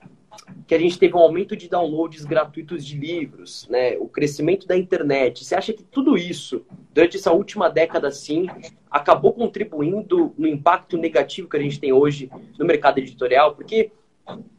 que 0.67 0.73
a 0.73 0.79
gente 0.79 0.97
teve 0.97 1.15
um 1.15 1.19
aumento 1.19 1.55
de 1.55 1.69
downloads 1.69 2.25
gratuitos 2.25 2.85
de 2.85 2.97
livros, 2.97 3.67
né, 3.69 3.97
o 3.97 4.07
crescimento 4.07 4.67
da 4.67 4.77
internet. 4.77 5.43
Você 5.43 5.55
acha 5.55 5.73
que 5.73 5.83
tudo 5.83 6.17
isso, 6.17 6.65
durante 6.93 7.17
essa 7.17 7.31
última 7.31 7.69
década, 7.69 8.11
sim, 8.11 8.47
acabou 8.89 9.33
contribuindo 9.33 10.33
no 10.37 10.47
impacto 10.47 10.97
negativo 10.97 11.49
que 11.49 11.57
a 11.57 11.61
gente 11.61 11.79
tem 11.79 11.91
hoje 11.91 12.29
no 12.57 12.65
mercado 12.65 12.99
editorial? 12.99 13.55
Porque, 13.55 13.91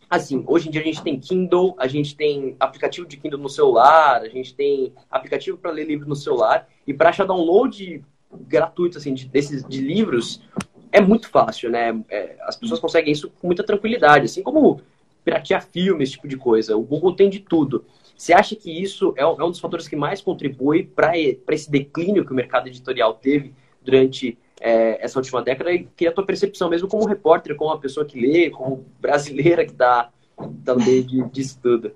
assim, 0.08 0.44
hoje 0.46 0.68
em 0.68 0.70
dia 0.70 0.80
a 0.80 0.84
gente 0.84 1.02
tem 1.02 1.18
Kindle, 1.18 1.74
a 1.78 1.86
gente 1.86 2.16
tem 2.16 2.56
aplicativo 2.60 3.06
de 3.06 3.16
Kindle 3.16 3.40
no 3.40 3.48
celular, 3.48 4.22
a 4.22 4.28
gente 4.28 4.54
tem 4.54 4.92
aplicativo 5.10 5.56
para 5.56 5.70
ler 5.70 5.86
livro 5.86 6.08
no 6.08 6.16
celular, 6.16 6.68
e 6.86 6.92
para 6.92 7.08
achar 7.08 7.24
download 7.24 8.04
gratuito 8.30 8.98
assim, 8.98 9.14
de, 9.14 9.26
desses, 9.26 9.64
de 9.64 9.80
livros 9.80 10.42
é 10.90 11.00
muito 11.00 11.28
fácil, 11.28 11.70
né? 11.70 12.00
É, 12.08 12.36
as 12.42 12.56
pessoas 12.56 12.78
conseguem 12.78 13.12
isso 13.12 13.28
com 13.40 13.48
muita 13.48 13.64
tranquilidade, 13.64 14.26
assim 14.26 14.44
como 14.44 14.80
piratear 15.24 15.66
filmes, 15.72 16.08
esse 16.08 16.16
tipo 16.16 16.28
de 16.28 16.36
coisa. 16.36 16.76
O 16.76 16.82
Google 16.82 17.14
tem 17.14 17.30
de 17.30 17.40
tudo. 17.40 17.84
Você 18.16 18.32
acha 18.32 18.54
que 18.54 18.70
isso 18.70 19.12
é 19.16 19.26
um, 19.26 19.32
é 19.32 19.48
dos 19.48 19.58
fatores 19.58 19.88
que 19.88 19.96
mais 19.96 20.20
contribui 20.20 20.84
para 20.84 21.18
esse 21.18 21.70
declínio 21.70 22.24
que 22.24 22.32
o 22.32 22.34
mercado 22.34 22.68
editorial 22.68 23.14
teve 23.14 23.52
durante 23.82 24.38
é, 24.60 25.04
essa 25.04 25.18
última 25.18 25.42
década? 25.42 25.72
E 25.72 25.88
que 25.96 26.06
a 26.06 26.12
tua 26.12 26.24
percepção, 26.24 26.68
mesmo 26.68 26.86
como 26.86 27.06
repórter, 27.06 27.56
como 27.56 27.70
uma 27.70 27.80
pessoa 27.80 28.06
que 28.06 28.20
lê, 28.20 28.50
como 28.50 28.84
brasileira 29.00 29.64
que 29.64 29.72
está 29.72 30.10
tá 30.64 30.74
no 30.74 30.84
meio 30.84 31.02
de, 31.04 31.56
tudo. 31.56 31.92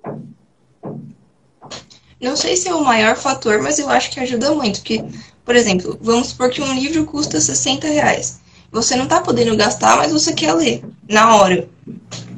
Não 2.21 2.35
sei 2.35 2.57
se 2.57 2.69
é 2.69 2.75
o 2.75 2.85
maior 2.85 3.14
fator, 3.14 3.62
mas 3.62 3.79
eu 3.79 3.88
acho 3.88 4.11
que 4.11 4.19
ajuda 4.19 4.53
muito. 4.53 4.81
Porque, 4.81 5.05
por 5.45 5.55
exemplo, 5.55 5.97
vamos 6.01 6.29
supor 6.29 6.51
que 6.51 6.61
um 6.61 6.75
livro 6.75 7.05
custa 7.05 7.41
60 7.41 7.87
reais. 7.87 8.41
Você 8.73 8.97
não 8.97 9.05
está 9.05 9.21
podendo 9.21 9.57
gastar, 9.57 9.97
mas 9.97 10.12
você 10.12 10.33
quer 10.33 10.53
ler 10.53 10.83
na 11.09 11.37
hora 11.37 11.69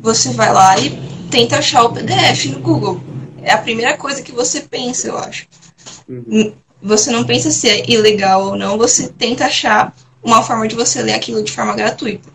você 0.01 0.33
vai 0.33 0.53
lá 0.53 0.79
e 0.79 0.91
tenta 1.31 1.59
achar 1.59 1.85
o 1.85 1.93
PDF 1.93 2.47
no 2.47 2.61
Google. 2.61 3.01
É 3.43 3.53
a 3.53 3.59
primeira 3.59 3.97
coisa 3.97 4.23
que 4.23 4.33
você 4.33 4.61
pensa, 4.61 5.09
eu 5.09 5.19
acho. 5.19 5.47
Uhum. 6.09 6.53
Você 6.83 7.11
não 7.11 7.25
pensa 7.25 7.51
se 7.51 7.69
é 7.69 7.91
ilegal 7.91 8.47
ou 8.47 8.57
não, 8.57 8.79
você 8.79 9.09
tenta 9.09 9.47
achar 9.47 9.95
uma 10.23 10.43
forma 10.43 10.67
de 10.67 10.75
você 10.75 11.03
ler 11.03 11.15
aquilo 11.15 11.43
de 11.43 11.53
forma 11.53 11.75
gratuita. 11.75 12.29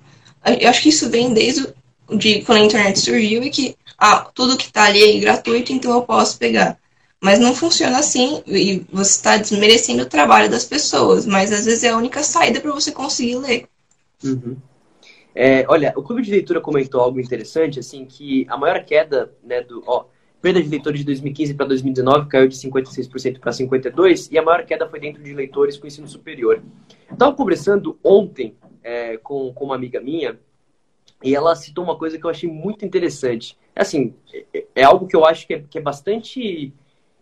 Eu 0.60 0.70
acho 0.70 0.82
que 0.82 0.90
isso 0.90 1.10
vem 1.10 1.34
desde 1.34 1.68
de 2.10 2.42
quando 2.42 2.60
a 2.60 2.66
internet 2.66 3.00
surgiu 3.00 3.42
e 3.44 3.50
que 3.50 3.76
ah, 3.98 4.30
tudo 4.34 4.58
que 4.58 4.66
está 4.66 4.86
ali 4.86 5.18
é 5.18 5.20
gratuito, 5.20 5.74
então 5.74 5.92
eu 5.94 6.04
posso 6.04 6.38
pegar. 6.38 6.78
Mas 7.20 7.40
não 7.40 7.56
funciona 7.56 7.98
assim 7.98 8.44
e 8.46 8.86
você 8.92 9.12
está 9.12 9.38
desmerecendo 9.38 10.04
o 10.04 10.08
trabalho 10.08 10.50
das 10.50 10.66
pessoas, 10.66 11.26
mas 11.26 11.52
às 11.52 11.66
vezes 11.66 11.84
é 11.84 11.90
a 11.90 11.98
única 11.98 12.22
saída 12.22 12.60
para 12.60 12.72
você 12.72 12.92
conseguir 12.92 13.38
ler. 13.38 13.68
Uhum. 14.24 14.58
É, 15.36 15.66
olha, 15.68 15.94
o 15.98 16.02
Clube 16.02 16.22
de 16.22 16.32
Leitura 16.32 16.62
comentou 16.62 17.02
algo 17.02 17.20
interessante, 17.20 17.78
assim, 17.78 18.06
que 18.06 18.48
a 18.50 18.56
maior 18.56 18.86
queda, 18.86 19.34
né, 19.44 19.62
do, 19.62 19.84
ó, 19.86 20.06
perda 20.42 20.64
de 20.64 20.70
leitores 20.70 21.00
de 21.00 21.06
2015 21.08 21.54
para 21.56 21.66
2019 21.66 22.30
caiu 22.30 22.48
de 22.48 22.56
56% 22.56 23.40
para 23.40 23.52
52% 23.52 24.30
e 24.32 24.38
a 24.38 24.42
maior 24.42 24.64
queda 24.64 24.88
foi 24.88 25.00
dentro 25.00 25.22
de 25.22 25.34
leitores 25.34 25.76
com 25.76 25.88
ensino 25.88 26.08
superior. 26.08 26.64
Estava 27.12 27.36
conversando 27.36 28.00
ontem 28.02 28.56
é, 28.82 29.18
com, 29.18 29.52
com 29.54 29.66
uma 29.66 29.76
amiga 29.76 30.00
minha 30.00 30.40
e 31.24 31.36
ela 31.36 31.56
citou 31.56 31.84
uma 31.84 31.98
coisa 31.98 32.18
que 32.18 32.26
eu 32.26 32.30
achei 32.30 32.50
muito 32.50 32.86
interessante. 32.86 33.58
Assim, 33.76 34.14
é, 34.54 34.66
é 34.76 34.84
algo 34.84 35.08
que 35.08 35.16
eu 35.16 35.26
acho 35.26 35.48
que 35.48 35.56
é, 35.56 35.64
que 35.68 35.78
é 35.80 35.82
bastante 35.82 36.72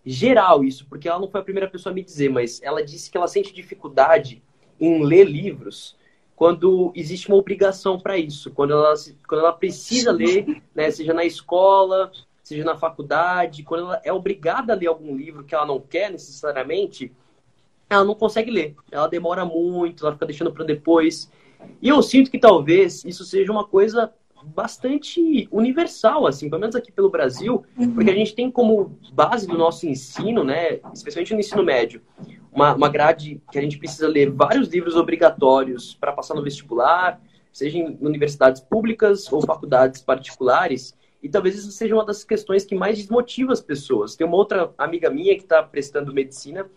geral 0.05 0.63
isso, 0.63 0.85
porque 0.87 1.07
ela 1.07 1.19
não 1.19 1.29
foi 1.29 1.39
a 1.39 1.43
primeira 1.43 1.69
pessoa 1.69 1.91
a 1.91 1.95
me 1.95 2.03
dizer, 2.03 2.29
mas 2.29 2.61
ela 2.61 2.83
disse 2.83 3.09
que 3.09 3.17
ela 3.17 3.27
sente 3.27 3.53
dificuldade 3.53 4.43
em 4.79 5.03
ler 5.03 5.23
livros 5.23 5.95
quando 6.35 6.91
existe 6.95 7.27
uma 7.27 7.37
obrigação 7.37 7.99
para 7.99 8.17
isso, 8.17 8.51
quando 8.51 8.73
ela, 8.73 8.93
quando 9.27 9.41
ela 9.41 9.53
precisa 9.53 10.11
ler, 10.11 10.61
né, 10.73 10.89
seja 10.91 11.13
na 11.13 11.23
escola, 11.23 12.11
seja 12.43 12.63
na 12.63 12.75
faculdade, 12.75 13.63
quando 13.63 13.85
ela 13.85 14.01
é 14.03 14.11
obrigada 14.11 14.73
a 14.73 14.75
ler 14.75 14.87
algum 14.87 15.15
livro 15.15 15.43
que 15.43 15.55
ela 15.55 15.65
não 15.65 15.79
quer 15.79 16.11
necessariamente, 16.11 17.11
ela 17.89 18.03
não 18.03 18.15
consegue 18.15 18.51
ler. 18.51 18.75
Ela 18.91 19.07
demora 19.07 19.45
muito, 19.45 20.05
ela 20.05 20.13
fica 20.13 20.25
deixando 20.25 20.51
para 20.51 20.65
depois. 20.65 21.31
E 21.81 21.87
eu 21.87 22.01
sinto 22.01 22.29
que 22.29 22.39
talvez 22.39 23.05
isso 23.05 23.23
seja 23.23 23.51
uma 23.51 23.65
coisa 23.65 24.11
bastante 24.43 25.47
universal, 25.51 26.27
assim, 26.27 26.49
pelo 26.49 26.59
menos 26.59 26.75
aqui 26.75 26.91
pelo 26.91 27.09
Brasil, 27.09 27.63
porque 27.95 28.11
a 28.11 28.15
gente 28.15 28.35
tem 28.35 28.51
como 28.51 28.97
base 29.13 29.47
do 29.47 29.57
nosso 29.57 29.87
ensino, 29.87 30.43
né, 30.43 30.79
especialmente 30.93 31.33
no 31.33 31.39
ensino 31.39 31.63
médio, 31.63 32.01
uma, 32.53 32.73
uma 32.75 32.89
grade 32.89 33.41
que 33.51 33.57
a 33.57 33.61
gente 33.61 33.77
precisa 33.77 34.07
ler 34.07 34.29
vários 34.29 34.69
livros 34.69 34.95
obrigatórios 34.95 35.93
para 35.95 36.11
passar 36.11 36.35
no 36.35 36.43
vestibular, 36.43 37.19
seja 37.51 37.77
em 37.77 37.97
universidades 38.01 38.61
públicas 38.61 39.31
ou 39.31 39.41
faculdades 39.41 40.01
particulares, 40.01 40.95
e 41.21 41.29
talvez 41.29 41.55
isso 41.55 41.71
seja 41.71 41.95
uma 41.95 42.05
das 42.05 42.23
questões 42.23 42.65
que 42.65 42.75
mais 42.75 42.97
desmotiva 42.97 43.53
as 43.53 43.61
pessoas. 43.61 44.15
Tem 44.15 44.27
uma 44.27 44.35
outra 44.35 44.73
amiga 44.77 45.09
minha 45.09 45.35
que 45.35 45.43
está 45.43 45.63
prestando 45.63 46.13
medicina, 46.13 46.69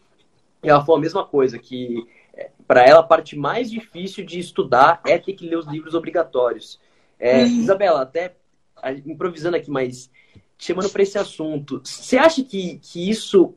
e 0.63 0.69
ela 0.69 0.81
falou 0.81 0.97
a 0.97 1.01
mesma 1.01 1.25
coisa, 1.25 1.59
que 1.59 2.07
é, 2.35 2.51
para 2.67 2.85
ela 2.85 3.01
a 3.01 3.05
parte 3.05 3.37
mais 3.37 3.71
difícil 3.71 4.25
de 4.25 4.39
estudar 4.39 5.01
é 5.05 5.19
ter 5.19 5.33
que 5.33 5.49
ler 5.49 5.57
os 5.57 5.67
livros 5.67 5.95
obrigatórios. 5.95 6.81
É, 7.19 7.43
uhum. 7.43 7.47
Isabela, 7.47 8.03
até 8.03 8.35
improvisando 9.07 9.57
aqui, 9.57 9.71
mas 9.71 10.11
chamando 10.59 10.91
para 10.91 11.03
esse 11.03 11.19
assunto, 11.19 11.81
você 11.85 12.17
acha 12.17 12.43
que, 12.43 12.79
que 12.79 13.09
isso 13.09 13.55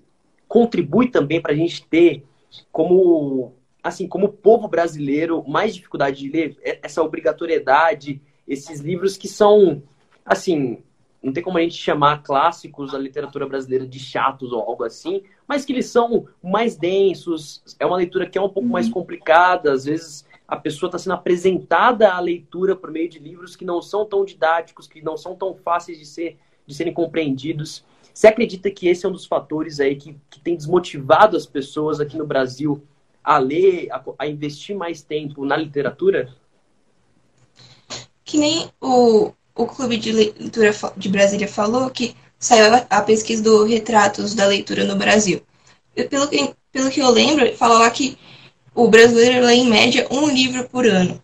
contribui 0.49 1.09
também 1.09 1.39
para 1.39 1.53
a 1.53 1.55
gente 1.55 1.85
ter 1.85 2.25
como 2.71 3.53
assim 3.81 4.05
como 4.05 4.27
povo 4.27 4.67
brasileiro 4.67 5.47
mais 5.47 5.73
dificuldade 5.73 6.19
de 6.19 6.29
ler 6.29 6.57
essa 6.83 7.01
obrigatoriedade 7.01 8.21
esses 8.45 8.81
livros 8.81 9.15
que 9.15 9.29
são 9.29 9.81
assim 10.25 10.83
não 11.21 11.33
tem 11.33 11.43
como 11.43 11.57
a 11.57 11.61
gente 11.61 11.75
chamar 11.75 12.23
clássicos 12.23 12.91
da 12.93 12.97
literatura 12.97 13.45
brasileira 13.45 13.85
de 13.85 13.99
chatos 13.99 14.51
ou 14.53 14.61
algo 14.61 14.83
assim, 14.85 15.21
mas 15.45 15.65
que 15.65 15.73
eles 15.73 15.87
são 15.87 16.27
mais 16.41 16.77
densos, 16.77 17.61
é 17.77 17.85
uma 17.85 17.97
leitura 17.97 18.25
que 18.25 18.37
é 18.37 18.41
um 18.41 18.49
pouco 18.49 18.69
mais 18.69 18.87
uhum. 18.87 18.93
complicada, 18.93 19.73
às 19.73 19.83
vezes 19.85 20.25
a 20.47 20.55
pessoa 20.55 20.87
está 20.87 20.97
sendo 20.97 21.13
apresentada 21.13 22.11
à 22.11 22.19
leitura 22.19 22.75
por 22.75 22.89
meio 22.89 23.09
de 23.09 23.19
livros 23.19 23.55
que 23.55 23.65
não 23.65 23.81
são 23.81 24.05
tão 24.05 24.25
didáticos, 24.25 24.87
que 24.87 25.01
não 25.01 25.15
são 25.15 25.35
tão 25.35 25.53
fáceis 25.53 25.99
de, 25.99 26.05
ser, 26.05 26.37
de 26.65 26.73
serem 26.73 26.93
compreendidos. 26.93 27.85
Você 28.19 28.27
acredita 28.27 28.69
que 28.69 28.89
esse 28.89 29.05
é 29.05 29.07
um 29.07 29.13
dos 29.13 29.25
fatores 29.25 29.79
aí 29.79 29.95
que, 29.95 30.13
que 30.29 30.41
tem 30.41 30.53
desmotivado 30.53 31.37
as 31.37 31.45
pessoas 31.45 32.01
aqui 32.01 32.17
no 32.17 32.27
Brasil 32.27 32.83
a 33.23 33.37
ler, 33.37 33.87
a, 33.93 34.03
a 34.19 34.27
investir 34.27 34.75
mais 34.75 35.01
tempo 35.01 35.45
na 35.45 35.55
literatura? 35.55 36.27
Que 38.25 38.37
nem 38.37 38.69
o, 38.81 39.31
o 39.55 39.65
Clube 39.65 39.95
de 39.95 40.11
Leitura 40.11 40.75
de 40.97 41.07
Brasília 41.07 41.47
falou 41.47 41.89
que 41.89 42.13
saiu 42.37 42.85
a 42.89 43.01
pesquisa 43.03 43.41
do 43.41 43.63
Retratos 43.63 44.35
da 44.35 44.45
Leitura 44.47 44.83
no 44.83 44.97
Brasil. 44.97 45.41
pelo, 46.09 46.27
que, 46.27 46.53
pelo 46.73 46.91
que 46.91 46.99
eu 46.99 47.09
lembro, 47.11 47.55
fala 47.55 47.79
lá 47.79 47.89
que 47.89 48.17
o 48.75 48.89
brasileiro 48.89 49.45
lê 49.45 49.53
em 49.53 49.69
média 49.69 50.05
um 50.11 50.27
livro 50.27 50.67
por 50.67 50.85
ano. 50.85 51.23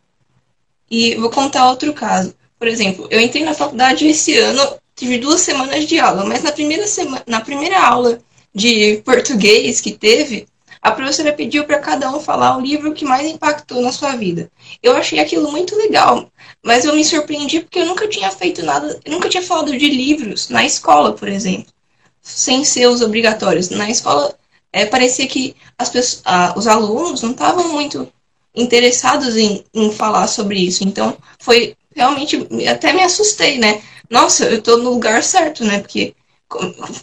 E 0.89 1.15
vou 1.15 1.29
contar 1.29 1.69
outro 1.69 1.93
caso. 1.93 2.33
Por 2.57 2.69
exemplo, 2.69 3.05
eu 3.11 3.19
entrei 3.19 3.43
na 3.43 3.53
faculdade 3.53 4.07
esse 4.07 4.37
ano, 4.37 4.79
tive 4.95 5.17
duas 5.17 5.41
semanas 5.41 5.85
de 5.85 5.99
aula, 5.99 6.25
mas 6.25 6.41
na 6.41 6.51
primeira, 6.51 6.87
semana, 6.87 7.23
na 7.27 7.41
primeira 7.41 7.79
aula 7.81 8.19
de 8.53 9.01
português 9.03 9.81
que 9.81 9.91
teve, 9.91 10.47
a 10.81 10.91
professora 10.91 11.33
pediu 11.33 11.65
para 11.65 11.79
cada 11.79 12.09
um 12.15 12.19
falar 12.19 12.57
o 12.57 12.61
livro 12.61 12.93
que 12.93 13.03
mais 13.03 13.27
impactou 13.27 13.81
na 13.81 13.91
sua 13.91 14.15
vida. 14.15 14.51
Eu 14.81 14.95
achei 14.95 15.19
aquilo 15.19 15.51
muito 15.51 15.75
legal, 15.75 16.31
mas 16.63 16.85
eu 16.85 16.95
me 16.95 17.03
surpreendi 17.03 17.61
porque 17.61 17.79
eu 17.79 17.85
nunca 17.85 18.07
tinha 18.07 18.31
feito 18.31 18.63
nada, 18.63 18.99
eu 19.03 19.11
nunca 19.11 19.27
tinha 19.27 19.43
falado 19.43 19.75
de 19.75 19.89
livros 19.89 20.49
na 20.49 20.63
escola, 20.63 21.13
por 21.13 21.27
exemplo, 21.27 21.73
sem 22.21 22.63
ser 22.63 22.87
os 22.87 23.01
obrigatórios. 23.01 23.69
Na 23.69 23.89
escola, 23.89 24.33
é, 24.71 24.85
parecia 24.85 25.27
que 25.27 25.55
as 25.77 25.89
pessoas, 25.89 26.21
ah, 26.25 26.53
os 26.55 26.67
alunos 26.67 27.21
não 27.21 27.31
estavam 27.31 27.69
muito 27.69 28.07
interessados 28.55 29.35
em, 29.35 29.65
em 29.73 29.91
falar 29.91 30.27
sobre 30.27 30.59
isso. 30.59 30.83
Então, 30.83 31.17
foi 31.39 31.75
realmente, 31.95 32.47
até 32.69 32.93
me 32.93 33.01
assustei, 33.01 33.57
né? 33.57 33.81
Nossa, 34.09 34.45
eu 34.45 34.57
estou 34.59 34.77
no 34.77 34.91
lugar 34.91 35.23
certo, 35.23 35.63
né? 35.63 35.79
Porque 35.79 36.13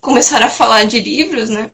começaram 0.01 0.47
a 0.47 0.51
falar 0.51 0.85
de 0.85 1.01
livros, 1.01 1.49
né? 1.49 1.71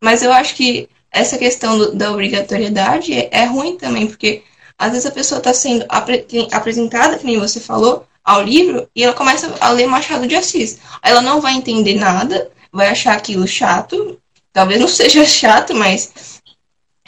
Mas 0.00 0.22
eu 0.22 0.32
acho 0.32 0.54
que 0.54 0.88
essa 1.10 1.38
questão 1.38 1.78
do, 1.78 1.94
da 1.94 2.12
obrigatoriedade 2.12 3.12
é, 3.12 3.28
é, 3.32 3.44
ruim 3.44 3.76
também, 3.76 4.06
porque 4.06 4.42
às 4.78 4.92
vezes 4.92 5.06
a 5.06 5.10
pessoa 5.10 5.38
está 5.38 5.52
sendo 5.52 5.84
apre, 5.88 6.26
apresentada, 6.52 7.18
que 7.18 7.26
nem 7.26 7.38
você 7.38 7.58
falou, 7.58 8.06
ao 8.22 8.42
livro, 8.42 8.88
e 8.94 9.02
ela 9.02 9.14
começa 9.14 9.52
a 9.58 9.70
ler 9.70 9.86
Machado 9.86 10.26
de 10.26 10.36
Assis. 10.36 10.78
Ela 11.02 11.22
não 11.22 11.40
vai 11.40 11.54
entender 11.54 11.94
nada, 11.94 12.50
vai 12.70 12.88
achar 12.88 13.16
aquilo 13.16 13.48
chato, 13.48 14.20
talvez 14.52 14.78
não 14.78 14.86
seja 14.88 15.24
chato, 15.24 15.74
mas 15.74 16.12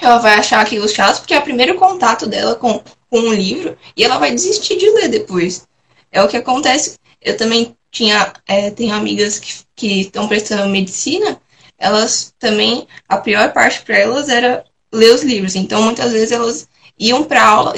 ela 0.01 0.19
vai 0.19 0.35
achar 0.35 0.61
aquilo 0.61 0.89
chato 0.89 1.19
porque 1.19 1.35
é 1.35 1.39
o 1.39 1.43
primeiro 1.43 1.75
contato 1.77 2.27
dela 2.27 2.55
com, 2.55 2.83
com 3.11 3.19
um 3.19 3.33
livro 3.33 3.77
e 3.97 4.05
ela 4.05 4.19
vai 4.19 4.31
desistir 4.31 4.79
de 4.79 4.89
ler 4.91 5.09
depois. 5.09 5.67
É 6.11 6.23
o 6.23 6.29
que 6.29 6.37
acontece. 6.37 6.99
Eu 7.21 7.37
também 7.37 7.77
tinha, 7.91 8.33
é, 8.47 8.71
tenho 8.71 8.95
amigas 8.95 9.65
que 9.75 10.01
estão 10.01 10.29
prestando 10.29 10.69
medicina 10.69 11.41
elas 11.81 12.35
também, 12.39 12.87
a 13.09 13.17
pior 13.17 13.53
parte 13.55 13.83
para 13.83 13.99
elas 13.99 14.29
era 14.29 14.63
ler 14.93 15.15
os 15.15 15.23
livros. 15.23 15.57
Então, 15.57 15.83
muitas 15.83 16.13
vezes 16.13 16.31
elas 16.31 16.69
iam 16.99 17.25
para 17.25 17.43
aula 17.43 17.73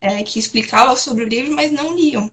é, 0.00 0.22
que 0.24 0.40
explicava 0.40 0.96
sobre 0.96 1.24
o 1.24 1.28
livro, 1.28 1.54
mas 1.54 1.70
não 1.70 1.94
liam. 1.94 2.28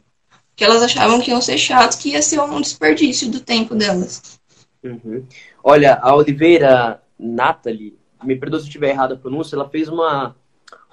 Porque 0.50 0.64
elas 0.64 0.82
achavam 0.82 1.22
que 1.22 1.30
iam 1.30 1.40
ser 1.40 1.60
chatos, 1.60 1.98
que 1.98 2.10
ia 2.10 2.22
ser 2.24 2.40
um 2.42 2.60
desperdício 2.60 3.30
do 3.30 3.40
tempo 3.40 3.76
delas. 3.76 4.40
Uhum. 4.84 5.24
Olha, 5.64 6.00
a 6.02 6.16
Oliveira 6.16 7.00
Nathalie, 7.20 7.96
me 8.24 8.36
perdoa 8.36 8.60
se 8.60 8.66
eu 8.66 8.70
estiver 8.70 8.90
errado 8.90 9.14
a 9.14 9.18
pronúncia, 9.18 9.56
ela 9.56 9.70
fez 9.70 9.88
uma, 9.88 10.36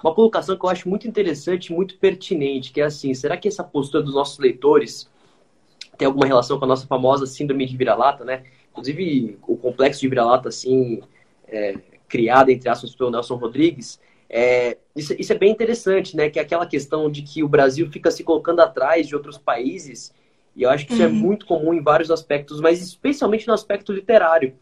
uma 0.03 0.13
colocação 0.13 0.57
que 0.57 0.65
eu 0.65 0.69
acho 0.69 0.87
muito 0.87 1.07
interessante 1.07 1.73
muito 1.73 1.97
pertinente, 1.97 2.71
que 2.71 2.81
é 2.81 2.85
assim, 2.85 3.13
será 3.13 3.35
que 3.37 3.47
essa 3.47 3.63
postura 3.63 4.03
dos 4.03 4.13
nossos 4.13 4.39
leitores 4.39 5.09
tem 5.97 6.05
alguma 6.05 6.25
relação 6.25 6.57
com 6.57 6.65
a 6.65 6.67
nossa 6.67 6.87
famosa 6.87 7.25
síndrome 7.25 7.65
de 7.65 7.75
vira-lata, 7.75 8.23
né? 8.23 8.43
Inclusive, 8.71 9.37
o 9.45 9.57
complexo 9.57 9.99
de 9.99 10.07
vira-lata, 10.07 10.47
assim, 10.47 11.01
é, 11.47 11.75
criado, 12.07 12.49
entre 12.49 12.69
aspas, 12.69 12.95
pelo 12.95 13.11
Nelson 13.11 13.35
Rodrigues, 13.35 13.99
é, 14.29 14.77
isso, 14.95 15.13
isso, 15.19 15.33
é 15.33 15.37
bem 15.37 15.51
interessante, 15.51 16.15
né? 16.15 16.29
Que 16.29 16.39
é 16.39 16.41
aquela 16.41 16.65
questão 16.65 17.11
de 17.11 17.21
que 17.21 17.43
o 17.43 17.49
Brasil 17.49 17.89
fica 17.91 18.09
se 18.11 18.23
colocando 18.23 18.61
atrás 18.61 19.07
de 19.07 19.15
outros 19.15 19.37
países, 19.37 20.13
e 20.55 20.63
eu 20.63 20.69
acho 20.69 20.85
que 20.85 20.93
isso 20.93 21.01
é 21.01 21.07
uhum. 21.07 21.11
é 21.11 21.15
muito 21.15 21.45
comum 21.45 21.73
em 21.73 21.81
vários 21.81 22.09
aspectos, 22.09 22.61
mas 22.61 22.81
especialmente 22.81 23.47
no 23.47 23.53
aspecto 23.53 23.91
literário. 23.91 24.55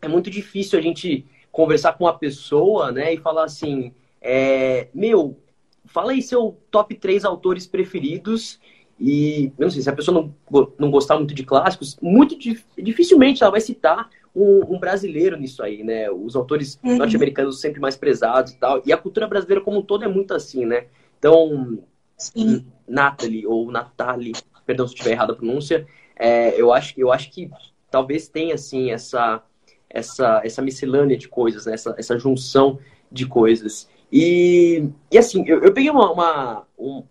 É 0.00 0.06
muito 0.06 0.30
difícil 0.30 0.78
a 0.78 0.82
gente 0.82 1.26
conversar 1.50 1.94
com 1.94 2.04
uma 2.04 2.16
pessoa, 2.16 2.92
né, 2.92 3.14
e 3.14 3.16
falar 3.16 3.44
assim, 3.44 3.92
é, 4.20 4.88
meu, 4.94 5.38
fala 5.84 6.12
aí 6.12 6.22
seu 6.22 6.58
top 6.70 6.94
3 6.94 7.24
autores 7.24 7.66
preferidos 7.66 8.60
e, 9.00 9.52
eu 9.58 9.64
não 9.64 9.70
sei, 9.70 9.80
se 9.80 9.88
a 9.88 9.94
pessoa 9.94 10.30
não, 10.50 10.70
não 10.78 10.90
gostar 10.90 11.16
muito 11.16 11.32
de 11.32 11.42
clássicos, 11.42 11.96
muito 12.02 12.36
dificilmente 12.76 13.42
ela 13.42 13.50
vai 13.50 13.60
citar 13.60 14.10
um, 14.36 14.74
um 14.74 14.78
brasileiro 14.78 15.38
nisso 15.38 15.62
aí, 15.62 15.82
né? 15.82 16.10
Os 16.10 16.36
autores 16.36 16.78
uhum. 16.84 16.98
norte-americanos 16.98 17.60
sempre 17.60 17.80
mais 17.80 17.96
prezados 17.96 18.52
e 18.52 18.58
tal. 18.58 18.82
E 18.84 18.92
a 18.92 18.98
cultura 18.98 19.26
brasileira 19.26 19.64
como 19.64 19.78
um 19.78 19.82
todo 19.82 20.04
é 20.04 20.08
muito 20.08 20.34
assim, 20.34 20.66
né? 20.66 20.86
Então, 21.18 21.78
Sim. 22.16 22.66
Natalie, 22.86 23.46
ou 23.46 23.70
Natalie, 23.70 24.32
perdão 24.66 24.86
se 24.86 24.94
estiver 24.94 25.12
errada 25.12 25.32
a 25.32 25.36
pronúncia, 25.36 25.86
é, 26.14 26.60
eu, 26.60 26.72
acho, 26.72 26.94
eu 26.98 27.10
acho 27.10 27.30
que 27.30 27.50
talvez 27.90 28.28
tenha, 28.28 28.54
assim, 28.54 28.90
essa, 28.90 29.42
essa, 29.88 30.42
essa 30.44 30.60
miscelânea 30.60 31.16
de 31.16 31.26
coisas, 31.26 31.64
né? 31.64 31.72
essa, 31.72 31.94
essa 31.96 32.18
junção 32.18 32.78
de 33.10 33.26
coisas. 33.26 33.88
E, 34.12 34.88
e 35.10 35.18
assim, 35.18 35.44
eu, 35.46 35.62
eu 35.62 35.72
peguei 35.72 35.90
uma, 35.90 36.10
uma 36.10 36.66
um, 36.78 37.04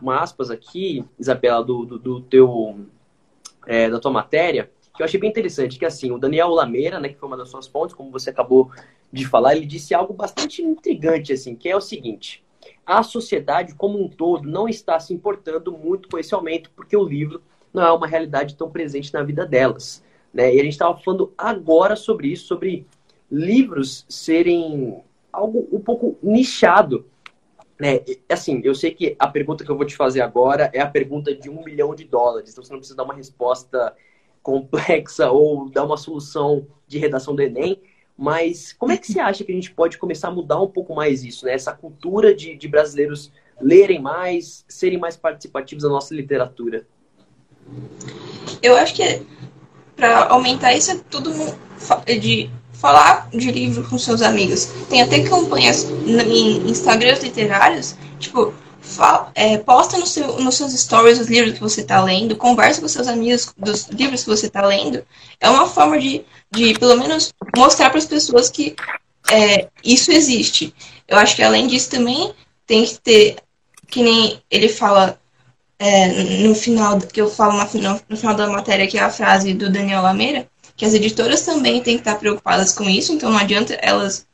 uma 0.00 0.20
aspas 0.20 0.50
aqui, 0.50 1.04
Isabela, 1.18 1.62
do, 1.62 1.84
do, 1.84 1.98
do 1.98 2.20
teu, 2.22 2.86
é, 3.66 3.90
da 3.90 3.98
tua 4.00 4.10
matéria, 4.10 4.70
que 4.94 5.02
eu 5.02 5.04
achei 5.04 5.18
bem 5.18 5.30
interessante, 5.30 5.78
que 5.78 5.84
assim, 5.84 6.12
o 6.12 6.18
Daniel 6.18 6.48
Lameira, 6.48 7.00
né, 7.00 7.08
que 7.08 7.18
foi 7.18 7.26
uma 7.26 7.36
das 7.36 7.50
suas 7.50 7.66
fontes, 7.66 7.94
como 7.94 8.10
você 8.10 8.30
acabou 8.30 8.70
de 9.12 9.26
falar, 9.26 9.56
ele 9.56 9.66
disse 9.66 9.94
algo 9.94 10.14
bastante 10.14 10.62
intrigante, 10.62 11.32
assim, 11.32 11.54
que 11.54 11.68
é 11.68 11.76
o 11.76 11.80
seguinte, 11.80 12.44
a 12.86 13.02
sociedade 13.02 13.74
como 13.74 14.00
um 14.00 14.08
todo 14.08 14.48
não 14.48 14.68
está 14.68 14.98
se 15.00 15.12
importando 15.12 15.72
muito 15.72 16.08
com 16.08 16.18
esse 16.18 16.34
aumento, 16.34 16.70
porque 16.76 16.96
o 16.96 17.04
livro 17.04 17.42
não 17.72 17.82
é 17.82 17.92
uma 17.92 18.06
realidade 18.06 18.54
tão 18.54 18.70
presente 18.70 19.12
na 19.12 19.22
vida 19.22 19.44
delas. 19.44 20.02
Né? 20.32 20.54
E 20.54 20.60
a 20.60 20.62
gente 20.62 20.72
estava 20.72 20.96
falando 20.98 21.32
agora 21.36 21.96
sobre 21.96 22.28
isso, 22.28 22.46
sobre 22.46 22.86
livros 23.30 24.04
serem 24.08 25.02
algo 25.34 25.68
um 25.72 25.80
pouco 25.80 26.16
nichado 26.22 27.06
né, 27.78 28.00
assim, 28.28 28.60
eu 28.62 28.74
sei 28.74 28.92
que 28.92 29.16
a 29.18 29.26
pergunta 29.26 29.64
que 29.64 29.70
eu 29.70 29.76
vou 29.76 29.86
te 29.86 29.96
fazer 29.96 30.20
agora 30.20 30.70
é 30.72 30.80
a 30.80 30.88
pergunta 30.88 31.34
de 31.34 31.50
um 31.50 31.62
milhão 31.64 31.94
de 31.94 32.04
dólares, 32.04 32.50
então 32.52 32.62
você 32.62 32.72
não 32.72 32.78
precisa 32.78 32.96
dar 32.96 33.02
uma 33.02 33.14
resposta 33.14 33.94
complexa 34.42 35.30
ou 35.30 35.68
dar 35.68 35.84
uma 35.84 35.96
solução 35.96 36.66
de 36.86 36.98
redação 36.98 37.34
do 37.34 37.42
Enem, 37.42 37.80
mas 38.16 38.72
como 38.72 38.92
é 38.92 38.96
que 38.96 39.10
você 39.10 39.18
acha 39.18 39.42
que 39.42 39.50
a 39.50 39.54
gente 39.54 39.72
pode 39.72 39.98
começar 39.98 40.28
a 40.28 40.30
mudar 40.30 40.60
um 40.60 40.68
pouco 40.68 40.94
mais 40.94 41.24
isso, 41.24 41.46
né? 41.46 41.52
Essa 41.52 41.72
cultura 41.72 42.32
de, 42.32 42.54
de 42.54 42.68
brasileiros 42.68 43.32
lerem 43.60 44.00
mais, 44.00 44.64
serem 44.68 44.98
mais 44.98 45.16
participativos 45.16 45.82
da 45.82 45.88
nossa 45.88 46.14
literatura? 46.14 46.86
Eu 48.62 48.76
acho 48.76 48.94
que 48.94 49.26
para 49.96 50.28
aumentar 50.28 50.74
isso 50.74 50.92
é 50.92 51.00
tudo 51.10 51.30
de 52.20 52.48
falar 52.84 53.30
de 53.32 53.50
livro 53.50 53.82
com 53.88 53.98
seus 53.98 54.20
amigos. 54.20 54.68
Tem 54.90 55.00
até 55.00 55.22
campanhas 55.22 55.84
em 55.84 56.68
Instagrams 56.68 57.22
literários, 57.22 57.94
tipo, 58.18 58.52
fala, 58.78 59.32
é, 59.34 59.56
posta 59.56 59.96
no 59.96 60.06
seu, 60.06 60.38
nos 60.38 60.56
seus 60.56 60.74
stories 60.74 61.18
os 61.18 61.28
livros 61.28 61.54
que 61.54 61.60
você 61.62 61.80
está 61.80 62.04
lendo, 62.04 62.36
conversa 62.36 62.82
com 62.82 62.88
seus 62.88 63.08
amigos 63.08 63.54
dos 63.56 63.88
livros 63.88 64.22
que 64.22 64.28
você 64.28 64.48
está 64.48 64.66
lendo. 64.66 65.02
É 65.40 65.48
uma 65.48 65.66
forma 65.66 65.98
de, 65.98 66.26
de 66.50 66.74
pelo 66.74 66.98
menos, 66.98 67.32
mostrar 67.56 67.88
para 67.88 67.98
as 67.98 68.04
pessoas 68.04 68.50
que 68.50 68.76
é, 69.32 69.66
isso 69.82 70.12
existe. 70.12 70.74
Eu 71.08 71.16
acho 71.16 71.36
que 71.36 71.42
além 71.42 71.66
disso 71.66 71.88
também 71.88 72.34
tem 72.66 72.84
que 72.84 73.00
ter, 73.00 73.36
que 73.88 74.02
nem 74.02 74.42
ele 74.50 74.68
fala 74.68 75.18
é, 75.78 76.22
no 76.46 76.54
final, 76.54 76.98
que 77.00 77.22
eu 77.22 77.30
falo 77.30 77.54
no, 77.54 78.00
no 78.10 78.16
final 78.18 78.34
da 78.34 78.46
matéria, 78.46 78.86
que 78.86 78.98
é 78.98 79.02
a 79.02 79.08
frase 79.08 79.54
do 79.54 79.72
Daniel 79.72 80.02
Lameira, 80.02 80.46
que 80.76 80.84
as 80.84 80.94
editoras 80.94 81.42
também 81.42 81.82
têm 81.82 81.96
que 81.96 82.00
estar 82.00 82.16
preocupadas 82.16 82.72
com 82.72 82.88
isso, 82.88 83.12
então 83.12 83.30
não 83.30 83.38
adianta 83.38 83.74
elas 83.74 84.26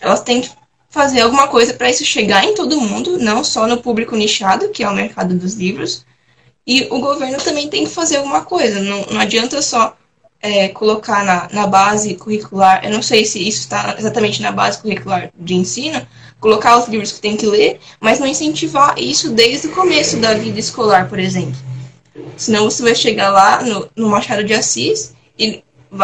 elas 0.00 0.20
têm 0.20 0.40
que 0.40 0.50
fazer 0.90 1.20
alguma 1.20 1.48
coisa 1.48 1.72
para 1.74 1.90
isso 1.90 2.04
chegar 2.04 2.44
em 2.44 2.54
todo 2.54 2.80
mundo, 2.80 3.18
não 3.18 3.42
só 3.42 3.66
no 3.66 3.80
público 3.80 4.16
nichado, 4.16 4.68
que 4.68 4.82
é 4.82 4.88
o 4.88 4.94
mercado 4.94 5.34
dos 5.34 5.54
livros. 5.54 6.04
E 6.66 6.86
o 6.90 7.00
governo 7.00 7.38
também 7.38 7.68
tem 7.68 7.84
que 7.84 7.90
fazer 7.90 8.16
alguma 8.16 8.44
coisa. 8.44 8.80
Não, 8.80 9.06
não 9.06 9.20
adianta 9.20 9.62
só 9.62 9.96
é, 10.42 10.68
colocar 10.68 11.24
na, 11.24 11.48
na 11.52 11.66
base 11.66 12.14
curricular, 12.14 12.84
eu 12.84 12.90
não 12.90 13.00
sei 13.00 13.24
se 13.24 13.38
isso 13.38 13.60
está 13.60 13.94
exatamente 13.96 14.42
na 14.42 14.50
base 14.50 14.82
curricular 14.82 15.30
de 15.38 15.54
ensino, 15.54 16.04
colocar 16.40 16.76
os 16.76 16.88
livros 16.88 17.12
que 17.12 17.20
tem 17.20 17.36
que 17.36 17.46
ler, 17.46 17.78
mas 18.00 18.18
não 18.18 18.26
incentivar 18.26 18.98
isso 18.98 19.30
desde 19.30 19.68
o 19.68 19.72
começo 19.72 20.16
da 20.16 20.34
vida 20.34 20.58
escolar, 20.58 21.08
por 21.08 21.20
exemplo. 21.20 21.56
Senão 22.36 22.64
você 22.64 22.82
vai 22.82 22.94
chegar 22.94 23.30
lá 23.30 23.62
no, 23.62 23.88
no 23.96 24.08
Machado 24.08 24.42
de 24.42 24.52
Assis 24.52 25.14
e 25.38 25.62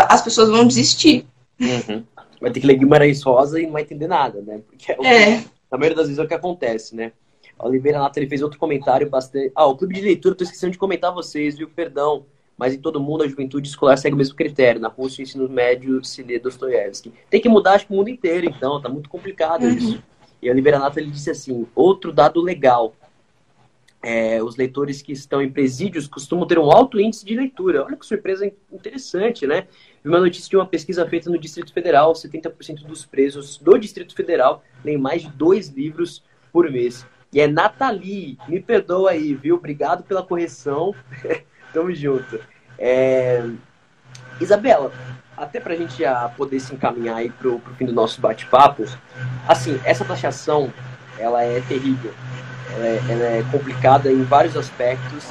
as 0.09 0.23
pessoas 0.23 0.49
vão 0.49 0.67
desistir. 0.67 1.27
Uhum. 1.61 2.05
Vai 2.41 2.51
ter 2.51 2.61
que 2.61 2.67
ler 2.67 2.77
Guimarães 2.77 3.23
Rosa 3.23 3.61
e 3.61 3.65
não 3.65 3.73
vai 3.73 3.83
entender 3.83 4.07
nada, 4.07 4.41
né? 4.41 4.61
Porque 4.69 4.93
é, 4.93 5.33
é. 5.33 5.45
na 5.71 5.79
maioria 5.79 5.97
das 5.97 6.07
vezes 6.07 6.19
é 6.19 6.23
o 6.23 6.29
que 6.29 6.35
acontece, 6.35 6.95
né? 6.95 7.13
A 7.59 7.67
Oliveira 7.67 7.99
Nata 7.99 8.21
ele 8.21 8.29
fez 8.29 8.41
outro 8.41 8.59
comentário 8.59 9.11
bastante. 9.11 9.51
Ah, 9.55 9.67
o 9.67 9.77
clube 9.77 9.95
de 9.95 10.01
leitura, 10.01 10.35
tô 10.35 10.45
esquecendo 10.45 10.73
de 10.73 10.79
comentar 10.79 11.13
vocês, 11.13 11.59
viu? 11.59 11.69
Perdão. 11.69 12.25
Mas 12.57 12.75
em 12.75 12.79
todo 12.79 13.01
mundo 13.01 13.25
a 13.25 13.29
juventude 13.29 13.69
escolar 13.69 13.97
segue 13.97 14.15
o 14.15 14.19
mesmo 14.19 14.37
critério. 14.37 14.81
Na 14.81 14.89
Rússia, 14.89 15.23
o 15.23 15.25
ensino 15.25 15.49
médio 15.49 16.05
se 16.05 16.23
lê 16.23 16.39
Dostoiévski. 16.39 17.13
Tem 17.29 17.41
que 17.41 17.49
mudar, 17.49 17.75
acho 17.75 17.87
que 17.87 17.93
o 17.93 17.97
mundo 17.97 18.11
inteiro, 18.11 18.47
então. 18.47 18.81
Tá 18.81 18.89
muito 18.89 19.09
complicado 19.09 19.65
uhum. 19.65 19.71
isso. 19.71 20.03
E 20.41 20.49
a 20.49 20.53
Oliveira 20.53 20.79
Nata 20.79 21.01
ele 21.01 21.11
disse 21.11 21.31
assim: 21.31 21.67
outro 21.75 22.13
dado 22.13 22.41
legal. 22.41 22.95
É, 24.01 24.41
os 24.43 24.57
leitores 24.57 25.03
que 25.03 25.13
estão 25.13 25.43
em 25.43 25.51
presídios 25.51 26.07
costumam 26.07 26.47
ter 26.47 26.59
um 26.59 26.71
alto 26.71 27.01
índice 27.01 27.25
de 27.25 27.35
leitura. 27.35 27.85
Olha 27.85 27.97
que 27.97 28.07
surpresa 28.07 28.51
interessante, 28.73 29.47
né? 29.47 29.67
Vi 30.05 30.09
uma 30.09 30.21
notícia 30.21 30.49
de 30.49 30.57
uma 30.57 30.67
pesquisa 30.67 31.07
feita 31.09 31.29
no 31.29 31.39
Distrito 31.39 31.73
Federal: 31.73 32.13
70% 32.13 32.87
dos 32.87 33.05
presos 33.05 33.59
do 33.59 33.77
Distrito 33.77 34.15
Federal 34.15 34.63
leem 34.85 34.99
mais 34.99 35.23
de 35.23 35.31
dois 35.31 35.69
livros 35.69 36.23
por 36.53 36.71
mês. 36.71 37.05
E 37.33 37.41
é 37.41 37.47
Nathalie, 37.47 38.39
me 38.49 38.61
perdoa 38.61 39.11
aí, 39.11 39.35
viu? 39.35 39.57
Obrigado 39.57 40.05
pela 40.05 40.23
correção. 40.23 40.95
Tamo 41.75 41.93
junto. 41.95 42.41
É... 42.79 43.45
Isabela, 44.41 44.93
até 45.37 45.61
pra 45.61 45.75
gente 45.75 45.99
já 45.99 46.29
poder 46.29 46.61
se 46.61 46.75
encaminhar 46.75 47.17
aí 47.17 47.31
pro, 47.31 47.59
pro 47.59 47.75
fim 47.75 47.87
do 47.87 47.93
nosso 47.93 48.21
bate-papo, 48.21 48.85
assim, 49.47 49.79
essa 49.85 50.05
taxação, 50.05 50.73
ela 51.19 51.43
é 51.43 51.61
terrível. 51.61 52.15
Ela 52.79 52.87
é, 52.87 53.03
ela 53.09 53.25
é, 53.25 53.43
complicada 53.51 54.11
em 54.11 54.23
vários 54.23 54.57
aspectos 54.57 55.25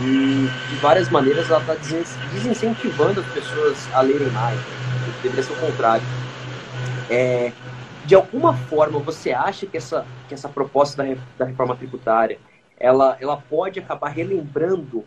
e 0.00 0.48
de 0.70 0.76
várias 0.76 1.10
maneiras 1.10 1.50
ela 1.50 1.60
está 1.60 1.74
desincentivando 2.32 3.20
as 3.20 3.26
pessoas 3.26 3.86
a 3.92 4.00
lerem 4.00 4.30
mais. 4.30 4.56
Né? 4.56 5.14
Deveria 5.22 5.42
ser 5.44 5.52
o 5.52 5.56
contrário. 5.56 6.04
É, 7.10 7.52
de 8.06 8.14
alguma 8.14 8.54
forma 8.54 8.98
você 8.98 9.32
acha 9.32 9.66
que 9.66 9.76
essa, 9.76 10.06
que 10.26 10.32
essa 10.32 10.48
proposta 10.48 11.04
da, 11.04 11.16
da 11.36 11.44
reforma 11.44 11.76
tributária 11.76 12.38
ela, 12.78 13.16
ela 13.20 13.36
pode 13.36 13.78
acabar 13.78 14.08
relembrando 14.08 15.04